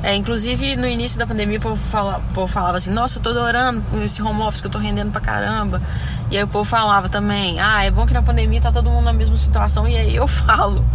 É, 0.02 0.16
inclusive 0.16 0.76
no 0.76 0.88
início 0.88 1.20
da 1.20 1.28
pandemia 1.28 1.58
o 1.58 1.62
povo, 1.62 1.76
fala, 1.76 2.18
o 2.30 2.34
povo 2.34 2.48
falava 2.48 2.78
assim, 2.78 2.92
nossa, 2.92 3.20
eu 3.20 3.24
tô 3.24 3.30
adorando 3.30 3.84
esse 4.04 4.22
home 4.22 4.42
office 4.42 4.62
que 4.62 4.68
eu 4.68 4.72
tô 4.72 4.80
rendendo 4.80 5.12
pra 5.12 5.22
caramba. 5.22 5.82
E 6.32 6.38
aí 6.38 6.44
o 6.44 6.48
povo 6.48 6.64
falava 6.64 7.10
também, 7.10 7.60
ah, 7.60 7.84
é 7.84 7.92
bom 7.92 8.06
que 8.06 8.14
na 8.14 8.22
pandemia 8.22 8.62
tá 8.62 8.72
todo 8.72 8.90
mundo 8.90 9.06
na 9.06 9.14
mesma 9.14 9.38
situação. 9.38 9.88
E 9.88 9.98
aí 9.98 10.16
eu 10.16 10.26
falo 10.28 10.86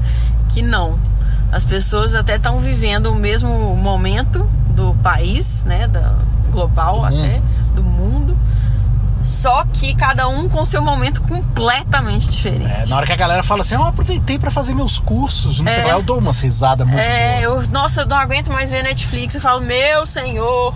que 0.49 0.63
não. 0.63 0.99
As 1.51 1.65
pessoas 1.65 2.15
até 2.15 2.37
estão 2.37 2.59
vivendo 2.59 3.07
o 3.07 3.15
mesmo 3.15 3.77
momento 3.77 4.49
do 4.71 4.95
país, 5.03 5.65
né? 5.65 5.87
Da, 5.87 6.15
global 6.53 7.05
até, 7.05 7.41
do 7.75 7.83
mundo. 7.83 8.22
Só 9.25 9.65
que 9.73 9.95
cada 9.95 10.29
um 10.29 10.49
com 10.49 10.65
seu 10.65 10.83
momento 10.83 11.23
completamente 11.23 12.29
diferente. 12.29 12.71
É, 12.71 12.87
na 12.87 12.97
hora 12.97 13.07
que 13.07 13.13
a 13.13 13.17
galera 13.17 13.43
fala 13.43 13.61
assim, 13.63 13.75
eu 13.77 13.85
aproveitei 13.85 14.39
pra 14.39 14.51
fazer 14.51 14.75
meus 14.75 14.99
cursos, 14.99 15.61
não 15.61 15.73
sei 15.73 15.83
É. 15.83 15.87
lá, 15.87 15.93
eu 15.93 16.03
dou 16.03 16.19
uma 16.19 16.33
risada 16.33 16.85
muito 16.85 16.99
É, 17.01 17.43
boa. 17.43 17.63
eu, 17.63 17.69
nossa, 17.71 18.01
eu 18.03 18.07
não 18.07 18.17
aguento 18.17 18.51
mais 18.51 18.71
ver 18.73 18.83
Netflix. 18.83 19.35
Eu 19.35 19.41
falo, 19.41 19.61
meu 19.61 20.05
senhor. 20.07 20.75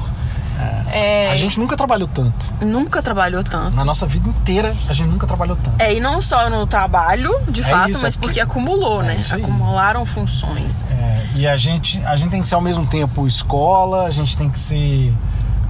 É, 0.90 1.30
A 1.30 1.34
gente 1.34 1.58
nunca 1.60 1.76
trabalhou 1.76 2.08
tanto. 2.08 2.46
nunca 2.64 3.02
trabalhou 3.02 3.42
tanto. 3.42 3.76
Na 3.76 3.84
nossa 3.84 4.06
vida 4.06 4.28
inteira, 4.28 4.72
a 4.88 4.92
gente 4.92 5.08
nunca 5.08 5.26
trabalhou 5.26 5.56
tanto. 5.56 5.74
É, 5.82 5.92
e 5.92 6.00
não 6.00 6.22
só 6.22 6.48
no 6.48 6.66
trabalho, 6.66 7.34
de 7.48 7.60
É 7.60 7.64
fato, 7.64 7.90
isso, 7.90 8.02
mas 8.02 8.14
é 8.14 8.18
porque 8.18 8.26
porque- 8.26 8.40
acumulou, 8.40 9.02
É 9.02 9.06
né? 9.06 9.20
Acumularam 9.32 10.06
funções. 10.06 10.70
É, 10.92 11.22
e 11.34 11.46
a 11.46 11.56
gente, 11.56 12.00
a 12.06 12.16
gente 12.16 12.30
tem 12.30 12.40
que 12.40 12.48
ser 12.48 12.54
ao 12.54 12.60
mesmo 12.62 12.86
tempo 12.86 13.26
escola, 13.26 14.06
a 14.06 14.10
gente 14.10 14.34
tem 14.38 14.48
que 14.48 14.58
ser 14.58 15.12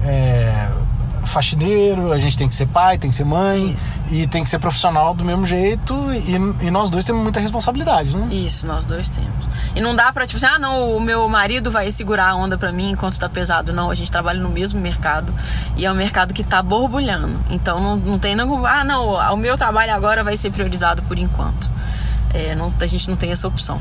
é, 0.04 0.68
faxineiro, 1.26 2.12
a 2.12 2.18
gente 2.18 2.36
tem 2.38 2.48
que 2.48 2.54
ser 2.54 2.66
pai, 2.66 2.98
tem 2.98 3.10
que 3.10 3.16
ser 3.16 3.24
mãe, 3.24 3.72
Isso. 3.72 3.94
e 4.10 4.26
tem 4.26 4.42
que 4.44 4.48
ser 4.50 4.58
profissional 4.58 5.14
do 5.14 5.24
mesmo 5.24 5.44
jeito, 5.44 5.94
e, 6.12 6.66
e 6.66 6.70
nós 6.70 6.90
dois 6.90 7.04
temos 7.04 7.22
muita 7.22 7.40
responsabilidade, 7.40 8.16
né? 8.16 8.28
Isso, 8.34 8.66
nós 8.66 8.84
dois 8.84 9.08
temos. 9.10 9.30
E 9.74 9.80
não 9.80 9.94
dá 9.94 10.12
pra, 10.12 10.26
tipo 10.26 10.36
assim, 10.44 10.54
ah, 10.54 10.58
não, 10.58 10.96
o 10.96 11.00
meu 11.00 11.28
marido 11.28 11.70
vai 11.70 11.90
segurar 11.90 12.30
a 12.30 12.34
onda 12.34 12.56
pra 12.56 12.72
mim 12.72 12.90
enquanto 12.90 13.18
tá 13.18 13.28
pesado. 13.28 13.72
Não, 13.72 13.90
a 13.90 13.94
gente 13.94 14.10
trabalha 14.10 14.40
no 14.40 14.48
mesmo 14.48 14.80
mercado 14.80 15.32
e 15.76 15.84
é 15.84 15.92
um 15.92 15.94
mercado 15.94 16.32
que 16.32 16.42
tá 16.42 16.62
borbulhando. 16.62 17.38
Então 17.50 17.80
não, 17.80 17.96
não 17.96 18.18
tem, 18.18 18.34
não, 18.34 18.64
ah, 18.64 18.82
não, 18.84 19.10
o 19.32 19.36
meu 19.36 19.56
trabalho 19.56 19.92
agora 19.94 20.24
vai 20.24 20.36
ser 20.36 20.50
priorizado 20.50 21.02
por 21.02 21.18
enquanto. 21.18 21.70
É, 22.32 22.54
não, 22.54 22.72
a 22.80 22.86
gente 22.86 23.08
não 23.08 23.16
tem 23.16 23.30
essa 23.30 23.46
opção. 23.46 23.78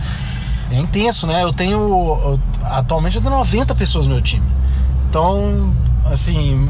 É 0.72 0.80
intenso, 0.80 1.28
né? 1.28 1.44
Eu 1.44 1.54
tenho. 1.54 1.78
eu- 1.80 2.40
atualmente 2.64 3.16
eu 3.18 3.22
tenho 3.22 3.34
90 3.36 3.76
pessoas 3.76 4.08
no 4.08 4.14
meu 4.14 4.22
time. 4.22 4.46
Então, 5.10 5.74
assim. 6.12 6.68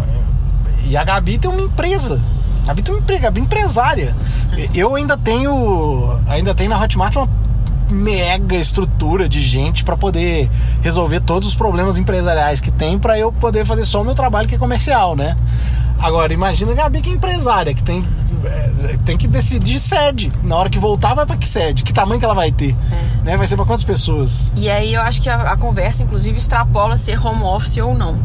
E 0.85 0.95
a 0.95 1.03
Gabi 1.03 1.37
tem 1.37 1.49
uma 1.49 1.61
empresa. 1.61 2.21
A 2.63 2.67
Gabi 2.67 2.81
tem 2.81 2.93
uma 2.93 3.01
empre- 3.01 3.19
Gabi 3.19 3.39
é 3.39 3.43
empresária. 3.43 4.15
Eu 4.73 4.95
ainda 4.95 5.17
tenho. 5.17 6.17
Ainda 6.27 6.53
tenho 6.55 6.69
na 6.69 6.79
Hotmart 6.81 7.15
uma 7.15 7.29
mega 7.89 8.55
estrutura 8.55 9.29
de 9.29 9.41
gente 9.41 9.83
para 9.83 9.95
poder 9.95 10.49
resolver 10.81 11.19
todos 11.19 11.47
os 11.49 11.55
problemas 11.55 11.97
empresariais 11.97 12.59
que 12.59 12.71
tem 12.71 12.97
para 12.97 13.17
eu 13.19 13.31
poder 13.31 13.63
fazer 13.65 13.85
só 13.85 14.01
o 14.01 14.05
meu 14.05 14.15
trabalho 14.15 14.47
que 14.47 14.55
é 14.55 14.57
comercial, 14.57 15.15
né? 15.15 15.37
Agora, 15.99 16.33
imagina 16.33 16.71
a 16.71 16.75
Gabi 16.75 17.01
que 17.01 17.09
é 17.09 17.13
empresária, 17.13 17.73
que 17.73 17.81
tem, 17.83 18.03
é, 18.43 18.97
tem 19.05 19.17
que 19.17 19.27
decidir 19.27 19.79
sede. 19.79 20.31
Na 20.43 20.55
hora 20.57 20.69
que 20.69 20.77
voltar, 20.79 21.13
vai 21.13 21.25
para 21.25 21.37
que 21.37 21.47
sede? 21.47 21.83
Que 21.83 21.93
tamanho 21.93 22.19
que 22.19 22.25
ela 22.25 22.33
vai 22.33 22.51
ter? 22.51 22.75
Né? 23.23 23.37
Vai 23.37 23.47
ser 23.47 23.55
para 23.55 23.65
quantas 23.65 23.83
pessoas? 23.85 24.51
E 24.57 24.69
aí 24.69 24.93
eu 24.93 25.01
acho 25.01 25.21
que 25.21 25.29
a, 25.29 25.51
a 25.51 25.55
conversa, 25.57 26.03
inclusive, 26.03 26.37
extrapola 26.37 26.97
ser 26.97 27.23
home 27.25 27.43
office 27.43 27.77
ou 27.77 27.93
não. 27.95 28.17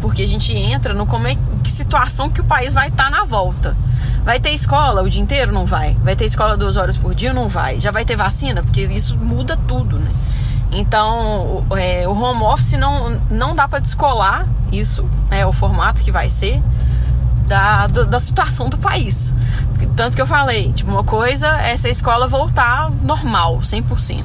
Porque 0.00 0.22
a 0.22 0.28
gente 0.28 0.52
entra 0.56 0.94
no 0.94 1.06
como 1.06 1.26
é 1.26 1.36
que 1.62 1.70
situação 1.70 2.30
que 2.30 2.40
o 2.40 2.44
país 2.44 2.72
vai 2.72 2.88
estar 2.88 3.10
na 3.10 3.24
volta. 3.24 3.76
Vai 4.24 4.38
ter 4.40 4.50
escola 4.50 5.02
o 5.02 5.10
dia 5.10 5.22
inteiro? 5.22 5.52
Não 5.52 5.66
vai. 5.66 5.96
Vai 6.02 6.14
ter 6.14 6.24
escola 6.24 6.56
duas 6.56 6.76
horas 6.76 6.96
por 6.96 7.14
dia? 7.14 7.32
Não 7.32 7.48
vai. 7.48 7.80
Já 7.80 7.90
vai 7.90 8.04
ter 8.04 8.16
vacina? 8.16 8.62
Porque 8.62 8.82
isso 8.82 9.16
muda 9.16 9.56
tudo, 9.56 9.98
né? 9.98 10.10
Então, 10.72 11.64
é, 11.76 12.08
o 12.08 12.12
home 12.12 12.42
office 12.44 12.72
não, 12.72 13.20
não 13.30 13.54
dá 13.54 13.68
para 13.68 13.78
descolar 13.78 14.48
isso, 14.72 15.04
né, 15.30 15.44
o 15.44 15.52
formato 15.52 16.02
que 16.02 16.10
vai 16.10 16.30
ser 16.30 16.62
da, 17.46 17.86
da 17.86 18.18
situação 18.18 18.68
do 18.68 18.78
país. 18.78 19.34
Tanto 19.96 20.16
que 20.16 20.22
eu 20.22 20.26
falei, 20.26 20.72
tipo, 20.72 20.90
uma 20.90 21.04
coisa 21.04 21.48
é 21.60 21.76
se 21.76 21.88
a 21.88 21.90
escola 21.90 22.26
voltar 22.26 22.90
normal, 23.02 23.58
100%. 23.58 24.24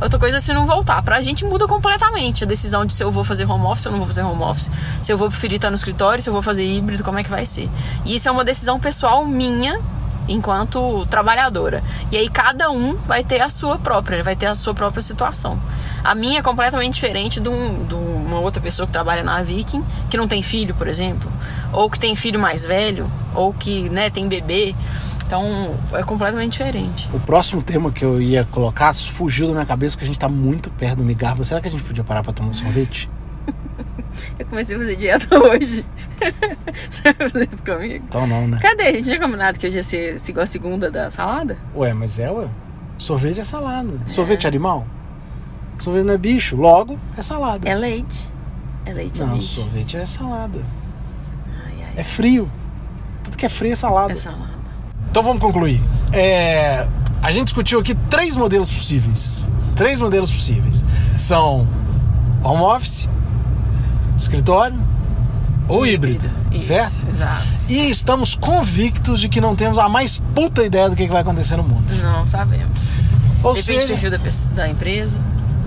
Outra 0.00 0.18
coisa 0.18 0.36
é 0.36 0.40
se 0.40 0.52
não 0.52 0.66
voltar. 0.66 1.02
Pra 1.02 1.22
gente 1.22 1.44
muda 1.44 1.66
completamente 1.66 2.44
a 2.44 2.46
decisão 2.46 2.84
de 2.84 2.92
se 2.92 3.02
eu 3.02 3.10
vou 3.10 3.24
fazer 3.24 3.50
home 3.50 3.64
office 3.64 3.86
ou 3.86 3.92
não 3.92 3.98
vou 3.98 4.06
fazer 4.06 4.22
home 4.22 4.42
office. 4.42 4.70
Se 5.02 5.10
eu 5.12 5.16
vou 5.16 5.28
preferir 5.28 5.56
estar 5.56 5.70
no 5.70 5.74
escritório, 5.74 6.22
se 6.22 6.28
eu 6.28 6.32
vou 6.32 6.42
fazer 6.42 6.64
híbrido, 6.64 7.02
como 7.02 7.18
é 7.18 7.24
que 7.24 7.30
vai 7.30 7.46
ser. 7.46 7.70
E 8.04 8.16
isso 8.16 8.28
é 8.28 8.32
uma 8.32 8.44
decisão 8.44 8.78
pessoal 8.78 9.24
minha 9.24 9.80
enquanto 10.28 11.06
trabalhadora. 11.06 11.82
E 12.10 12.16
aí 12.16 12.28
cada 12.28 12.70
um 12.70 12.96
vai 13.06 13.24
ter 13.24 13.40
a 13.40 13.48
sua 13.48 13.78
própria, 13.78 14.22
vai 14.22 14.36
ter 14.36 14.46
a 14.46 14.54
sua 14.54 14.74
própria 14.74 15.02
situação. 15.02 15.58
A 16.04 16.14
minha 16.14 16.40
é 16.40 16.42
completamente 16.42 16.94
diferente 16.94 17.40
de, 17.40 17.48
um, 17.48 17.84
de 17.84 17.94
uma 17.94 18.40
outra 18.40 18.60
pessoa 18.60 18.86
que 18.86 18.92
trabalha 18.92 19.22
na 19.22 19.42
Viking, 19.42 19.84
que 20.10 20.16
não 20.16 20.28
tem 20.28 20.42
filho, 20.42 20.74
por 20.74 20.88
exemplo, 20.88 21.30
ou 21.72 21.90
que 21.90 21.98
tem 21.98 22.14
filho 22.14 22.38
mais 22.38 22.64
velho, 22.64 23.10
ou 23.34 23.52
que 23.52 23.88
né, 23.90 24.10
tem 24.10 24.28
bebê. 24.28 24.74
Então 25.26 25.74
é 25.92 26.02
completamente 26.04 26.52
diferente. 26.52 27.10
O 27.12 27.18
próximo 27.18 27.60
tema 27.60 27.90
que 27.90 28.04
eu 28.04 28.20
ia 28.22 28.44
colocar 28.44 28.94
fugiu 28.94 29.48
da 29.48 29.52
minha 29.54 29.66
cabeça 29.66 29.96
porque 29.96 30.04
a 30.04 30.06
gente 30.06 30.16
está 30.16 30.28
muito 30.28 30.70
perto 30.70 30.98
do 30.98 31.04
Migarba. 31.04 31.42
Será 31.42 31.60
que 31.60 31.66
a 31.66 31.70
gente 31.70 31.82
podia 31.82 32.04
parar 32.04 32.22
para 32.22 32.32
tomar 32.32 32.50
um 32.50 32.54
sorvete? 32.54 33.10
Eu 34.38 34.46
comecei 34.46 34.76
a 34.76 34.78
fazer 34.78 34.96
dieta 34.96 35.36
hoje. 35.38 35.84
Você 36.88 37.02
vai 37.12 37.28
fazer 37.28 37.48
isso 37.52 37.62
comigo? 37.62 38.04
Então 38.08 38.26
não, 38.26 38.46
né? 38.46 38.58
Cadê? 38.62 38.84
A 38.84 38.92
gente 38.92 39.04
tinha 39.04 39.20
combinado 39.20 39.58
que 39.58 39.66
hoje 39.66 39.76
ia 39.76 39.82
ser 39.82 40.16
igual 40.28 40.44
a 40.44 40.46
segunda 40.46 40.90
da 40.90 41.10
salada? 41.10 41.58
Ué, 41.74 41.92
mas 41.92 42.18
é, 42.18 42.30
ué. 42.30 42.48
Sorvete 42.96 43.40
é 43.40 43.44
salada. 43.44 44.00
É. 44.04 44.08
Sorvete 44.08 44.44
é 44.44 44.48
animal? 44.48 44.86
Sorvete 45.78 46.04
não 46.04 46.14
é 46.14 46.18
bicho, 46.18 46.56
logo 46.56 46.98
é 47.16 47.22
salada. 47.22 47.68
É 47.68 47.74
leite. 47.74 48.30
É 48.86 48.92
leite 48.92 49.20
Não, 49.20 49.36
é 49.36 49.40
sorvete 49.40 49.96
é 49.96 50.06
salada. 50.06 50.60
É 51.96 52.04
frio. 52.04 52.50
Tudo 53.24 53.36
que 53.36 53.46
é 53.46 53.48
frio 53.48 53.72
é 53.72 53.76
salada. 53.76 54.12
É 54.12 54.16
salada. 54.16 54.56
Então 55.10 55.22
vamos 55.22 55.40
concluir. 55.40 55.82
É, 56.12 56.86
a 57.22 57.30
gente 57.30 57.46
discutiu 57.46 57.80
aqui 57.80 57.94
três 58.08 58.36
modelos 58.36 58.70
possíveis. 58.70 59.48
Três 59.74 59.98
modelos 59.98 60.30
possíveis. 60.30 60.84
São 61.16 61.66
home 62.42 62.62
office, 62.62 63.08
escritório 64.16 64.78
ou 65.68 65.86
híbrido, 65.86 66.26
híbrido 66.26 66.56
Isso, 66.56 66.68
certo? 66.68 67.08
Exato. 67.08 67.46
E 67.68 67.90
estamos 67.90 68.34
convictos 68.34 69.20
de 69.20 69.28
que 69.28 69.40
não 69.40 69.56
temos 69.56 69.78
a 69.78 69.88
mais 69.88 70.22
puta 70.34 70.64
ideia 70.64 70.88
do 70.88 70.94
que 70.94 71.06
vai 71.08 71.22
acontecer 71.22 71.56
no 71.56 71.64
mundo. 71.64 71.92
Não 72.00 72.26
sabemos. 72.26 73.00
Ou 73.42 73.54
Depende 73.54 73.62
seja, 73.62 73.86
do 73.86 73.88
perfil 73.88 74.10
da, 74.10 74.18
da 74.54 74.68
empresa. 74.68 75.18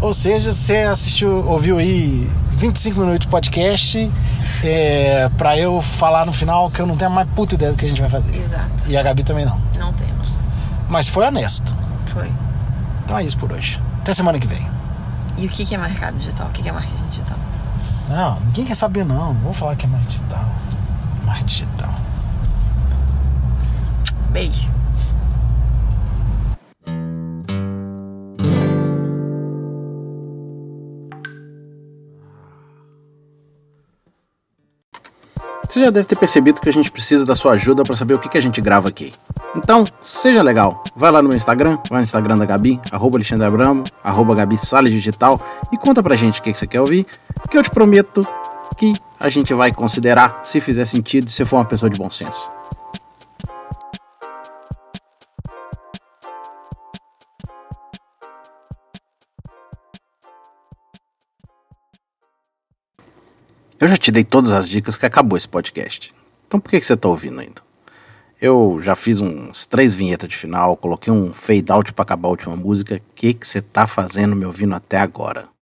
Ou 0.02 0.14
seja, 0.14 0.54
você 0.54 0.78
assistiu, 0.78 1.46
ouviu 1.46 1.78
aí 1.78 2.30
25 2.60 3.00
minutos 3.00 3.22
de 3.22 3.28
podcast 3.30 4.12
é, 4.66 5.30
pra 5.38 5.58
eu 5.58 5.82
falar 5.82 6.26
no 6.26 6.34
final 6.34 6.70
que 6.70 6.82
eu 6.82 6.86
não 6.86 6.98
tenho 6.98 7.10
a 7.10 7.14
mais 7.14 7.30
puta 7.30 7.56
ideia 7.56 7.72
do 7.72 7.78
que 7.78 7.86
a 7.86 7.88
gente 7.88 8.02
vai 8.02 8.10
fazer. 8.10 8.36
Exato. 8.36 8.70
E 8.90 8.98
a 8.98 9.02
Gabi 9.02 9.24
também 9.24 9.46
não. 9.46 9.58
Não 9.78 9.94
temos. 9.94 10.34
Mas 10.90 11.08
foi 11.08 11.26
honesto. 11.26 11.74
Foi. 12.08 12.30
Então 13.06 13.18
é 13.18 13.24
isso 13.24 13.38
por 13.38 13.54
hoje. 13.54 13.82
Até 14.02 14.14
semana 14.14 14.38
que 14.38 14.46
vem. 14.46 14.68
E 15.38 15.46
o 15.46 15.50
que 15.50 15.74
é 15.74 15.78
mercado 15.78 16.16
digital? 16.18 16.48
O 16.48 16.50
que 16.50 16.68
é 16.68 16.72
marketing 16.72 17.08
digital? 17.10 17.38
Não, 18.10 18.40
ninguém 18.42 18.66
quer 18.66 18.76
saber 18.76 19.06
não. 19.06 19.34
Não 19.34 19.42
vou 19.42 19.54
falar 19.54 19.78
que 19.78 19.86
é 19.86 19.90
marketing 19.90 20.18
digital. 20.18 20.46
Marketing 21.26 21.48
digital. 21.48 21.94
Beijo. 24.32 24.70
Você 35.80 35.86
já 35.86 35.92
deve 35.92 36.08
ter 36.10 36.18
percebido 36.18 36.60
que 36.60 36.68
a 36.68 36.74
gente 36.74 36.92
precisa 36.92 37.26
da 37.26 37.34
sua 37.36 37.54
ajuda 37.54 37.84
para 37.84 37.96
saber 37.96 38.14
o 38.14 38.20
que, 38.20 38.38
a 38.38 38.42
gente 38.42 38.60
grava 38.60 38.90
aqui. 38.90 39.14
Então, 39.56 39.86
seja 40.02 40.44
legal. 40.44 40.84
Vai 40.94 41.10
lá 41.10 41.22
no 41.22 41.30
meu 41.30 41.38
Instagram, 41.38 41.78
vai 41.90 42.00
no 42.00 42.04
Instagram 42.04 42.38
da 42.38 42.44
Gabi, 42.44 42.82
arroba 42.92 43.16
Alexandre 43.16 43.48
Abramo, 43.48 43.86
arroba 44.04 44.36
Gabi 44.36 44.58
Salles 44.58 44.92
Digital 44.92 45.40
e 45.72 45.78
conta 45.78 46.04
pra 46.04 46.18
gente 46.18 46.42
o 46.42 46.44
que, 46.44 46.52
que 46.52 46.60
você 46.60 46.68
quer 46.68 46.82
ouvir, 46.82 47.06
que 47.50 47.58
eu 47.58 47.64
te 47.64 47.70
prometo 47.70 48.28
que 48.76 48.92
a 49.22 49.30
gente 49.30 49.54
vai 49.54 49.72
considerar 49.72 50.42
se 50.44 50.60
fizer 50.60 50.84
sentido 50.84 51.30
e 51.30 51.32
se 51.32 51.46
for 51.46 51.56
uma 51.56 51.66
pessoa 51.66 51.90
de 51.90 51.98
bom 51.98 52.10
senso. 52.10 52.52
Eu 63.80 63.88
já 63.88 63.96
te 63.96 64.12
dei 64.12 64.26
todas 64.26 64.52
as 64.52 64.68
dicas 64.68 64.98
que 64.98 65.06
acabou 65.06 65.38
esse 65.38 65.48
podcast. 65.48 66.14
Então 66.46 66.60
por 66.60 66.70
que, 66.70 66.82
que 66.82 66.86
você 66.86 66.96
está 66.96 67.08
ouvindo 67.08 67.40
ainda? 67.40 67.62
Eu 68.42 68.78
já 68.82 68.94
fiz 68.94 69.22
uns 69.22 69.66
três 69.66 69.96
vinhetas 69.96 70.30
de 70.30 70.36
final, 70.36 70.76
coloquei 70.76 71.12
um 71.12 71.34
fade 71.34 71.72
out 71.72 71.94
para 71.94 72.04
acabar 72.04 72.28
a 72.28 72.32
última 72.32 72.56
música. 72.58 72.96
O 72.96 73.02
que, 73.16 73.34
que 73.34 73.48
você 73.48 73.60
está 73.60 73.88
fazendo 73.88 74.36
me 74.36 74.46
ouvindo 74.46 74.76
até 74.76 74.98
agora? 74.98 75.50